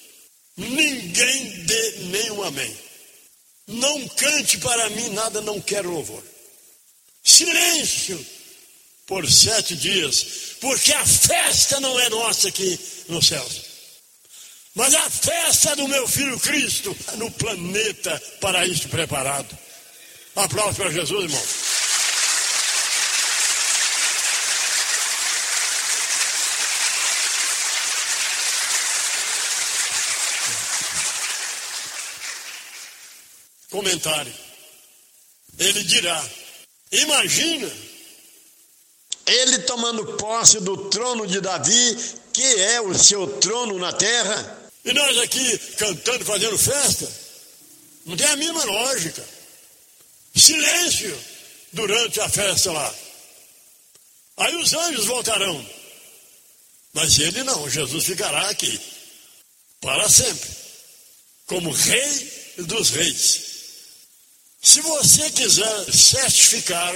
Ninguém 0.55 1.65
dê 1.65 1.91
nem 2.03 2.31
um 2.31 2.43
amém. 2.43 2.77
Não 3.67 4.07
cante 4.09 4.57
para 4.59 4.89
mim 4.91 5.09
nada, 5.09 5.41
não 5.41 5.59
quero 5.59 5.91
louvor. 5.91 6.23
Silêncio 7.23 8.25
por 9.05 9.29
sete 9.29 9.75
dias, 9.75 10.25
porque 10.59 10.91
a 10.93 11.05
festa 11.05 11.79
não 11.79 11.99
é 11.99 12.09
nossa 12.09 12.47
aqui 12.47 12.79
nos 13.07 13.27
céus. 13.27 13.61
Mas 14.73 14.93
a 14.93 15.09
festa 15.09 15.75
do 15.75 15.87
meu 15.87 16.07
filho 16.07 16.39
Cristo 16.39 16.95
no 17.15 17.31
planeta 17.31 18.21
para 18.41 18.65
isso 18.65 18.89
preparado. 18.89 19.57
Aplausos 20.35 20.75
para 20.75 20.91
Jesus, 20.91 21.23
irmão. 21.23 21.43
comentário. 33.75 34.33
Ele 35.59 35.83
dirá: 35.83 36.23
Imagina 36.91 37.69
ele 39.25 39.59
tomando 39.59 40.17
posse 40.17 40.59
do 40.59 40.89
trono 40.89 41.25
de 41.25 41.41
Davi, 41.41 41.97
que 42.31 42.43
é 42.43 42.81
o 42.81 42.93
seu 42.93 43.27
trono 43.39 43.79
na 43.79 43.91
terra. 43.91 44.69
E 44.83 44.93
nós 44.93 45.17
aqui 45.17 45.57
cantando, 45.77 46.23
fazendo 46.23 46.57
festa, 46.57 47.11
não 48.05 48.15
tem 48.15 48.27
a 48.27 48.35
mínima 48.35 48.63
lógica. 48.63 49.23
Silêncio 50.35 51.17
durante 51.73 52.19
a 52.19 52.29
festa 52.29 52.71
lá. 52.71 52.95
Aí 54.37 54.55
os 54.55 54.73
anjos 54.73 55.05
voltarão. 55.05 55.65
Mas 56.93 57.17
ele 57.19 57.43
não, 57.43 57.69
Jesus 57.69 58.05
ficará 58.05 58.49
aqui 58.49 58.79
para 59.81 60.07
sempre, 60.09 60.49
como 61.45 61.71
Rei 61.71 62.53
dos 62.57 62.89
Reis. 62.89 63.41
Se 64.61 64.81
você 64.81 65.29
quiser 65.31 65.93
certificar 65.93 66.95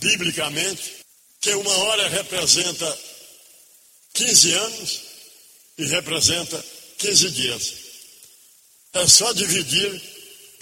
biblicamente 0.00 1.01
que 1.42 1.52
uma 1.54 1.76
hora 1.76 2.08
representa 2.08 2.98
15 4.14 4.52
anos 4.52 5.00
e 5.76 5.84
representa 5.86 6.64
15 6.98 7.30
dias. 7.30 7.72
É 8.94 9.08
só 9.08 9.32
dividir 9.32 10.00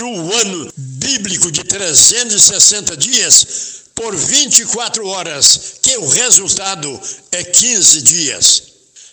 o 0.01 0.33
ano 0.33 0.73
bíblico 0.75 1.53
de 1.53 1.63
360 1.65 2.97
dias 2.97 3.47
por 3.95 4.17
24 4.17 5.07
horas, 5.07 5.75
que 5.83 5.95
o 5.99 6.09
resultado 6.09 6.99
é 7.31 7.45
15 7.45 8.01
dias. 8.01 8.63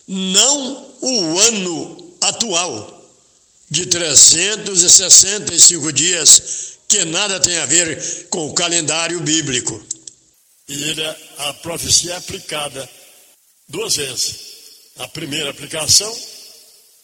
Não 0.07 0.95
o 1.01 1.39
ano 1.39 2.15
atual 2.21 3.11
de 3.69 3.87
365 3.87 5.91
dias, 5.91 6.77
que 6.87 7.03
nada 7.03 7.41
tem 7.41 7.57
a 7.57 7.65
ver 7.65 8.27
com 8.29 8.47
o 8.47 8.53
calendário 8.53 9.19
bíblico. 9.19 9.85
E 10.67 10.83
ele, 10.83 11.03
a 11.37 11.53
profecia 11.53 12.13
é 12.13 12.17
aplicada 12.17 12.89
duas 13.69 13.95
vezes. 13.95 14.35
A 14.97 15.07
primeira 15.07 15.49
aplicação, 15.49 16.13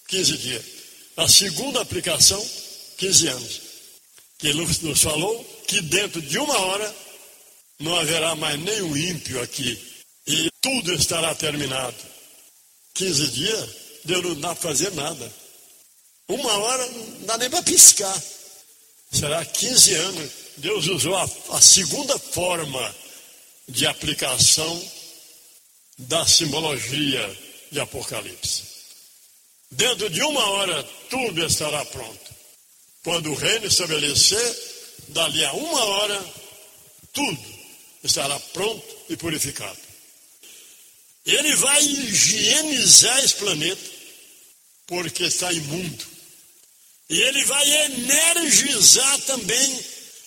15 0.07 0.37
dias. 0.37 0.65
A 1.15 1.27
segunda 1.27 1.81
aplicação, 1.81 2.43
15 2.97 3.27
anos. 3.27 3.61
Que 4.37 4.47
ele 4.47 4.65
nos 4.65 5.01
falou 5.01 5.43
que 5.67 5.81
dentro 5.81 6.21
de 6.21 6.37
uma 6.37 6.57
hora 6.57 6.95
não 7.79 7.95
haverá 7.95 8.35
mais 8.35 8.59
nenhum 8.59 8.97
ímpio 8.97 9.41
aqui. 9.41 9.79
E 10.27 10.49
tudo 10.61 10.93
estará 10.93 11.33
terminado. 11.35 11.95
15 12.95 13.27
dias, 13.27 13.69
Deus 14.03 14.23
não 14.23 14.39
dá 14.39 14.55
para 14.55 14.69
fazer 14.69 14.91
nada. 14.93 15.33
Uma 16.27 16.53
hora 16.53 16.85
não 16.89 17.25
dá 17.25 17.37
nem 17.37 17.49
para 17.49 17.63
piscar. 17.63 18.21
Será 19.11 19.45
15 19.45 19.93
anos. 19.95 20.31
Deus 20.57 20.87
usou 20.87 21.15
a, 21.15 21.29
a 21.51 21.61
segunda 21.61 22.17
forma 22.17 22.95
de 23.67 23.87
aplicação 23.87 24.91
da 25.97 26.25
simbologia 26.25 27.37
de 27.71 27.79
Apocalipse. 27.79 28.63
Dentro 29.71 30.09
de 30.09 30.21
uma 30.21 30.45
hora 30.51 30.83
tudo 31.09 31.45
estará 31.45 31.83
pronto. 31.85 32.33
Quando 33.03 33.31
o 33.31 33.35
reino 33.35 33.65
estabelecer, 33.65 34.55
dali 35.09 35.43
a 35.43 35.53
uma 35.53 35.83
hora, 35.83 36.33
tudo 37.11 37.45
estará 38.03 38.39
pronto 38.39 38.85
e 39.09 39.17
purificado. 39.17 39.79
Ele 41.25 41.55
vai 41.55 41.81
higienizar 41.81 43.23
esse 43.23 43.35
planeta, 43.35 43.91
porque 44.85 45.23
está 45.23 45.51
imundo. 45.51 46.05
E 47.09 47.21
ele 47.21 47.43
vai 47.45 47.85
energizar 47.85 49.21
também 49.21 49.85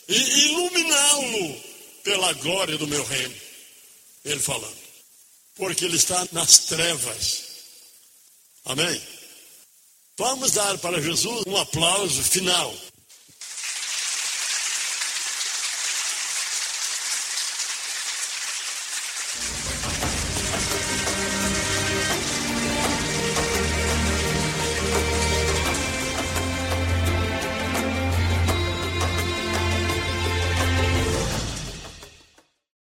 e 0.09 0.47
iluminá-lo 0.47 1.66
pela 2.07 2.33
glória 2.35 2.79
do 2.79 2.87
meu 2.87 3.05
reino. 3.05 3.35
Ele 4.25 4.39
falando. 4.39 4.77
Porque 5.57 5.85
ele 5.85 5.97
está 5.97 6.25
nas 6.31 6.61
trevas. 6.61 7.43
Amém? 8.65 9.03
Vamos 10.17 10.53
dar 10.53 10.79
para 10.79 11.03
Jesus 11.03 11.43
um 11.49 11.57
aplauso 11.57 12.23
final. 12.23 12.73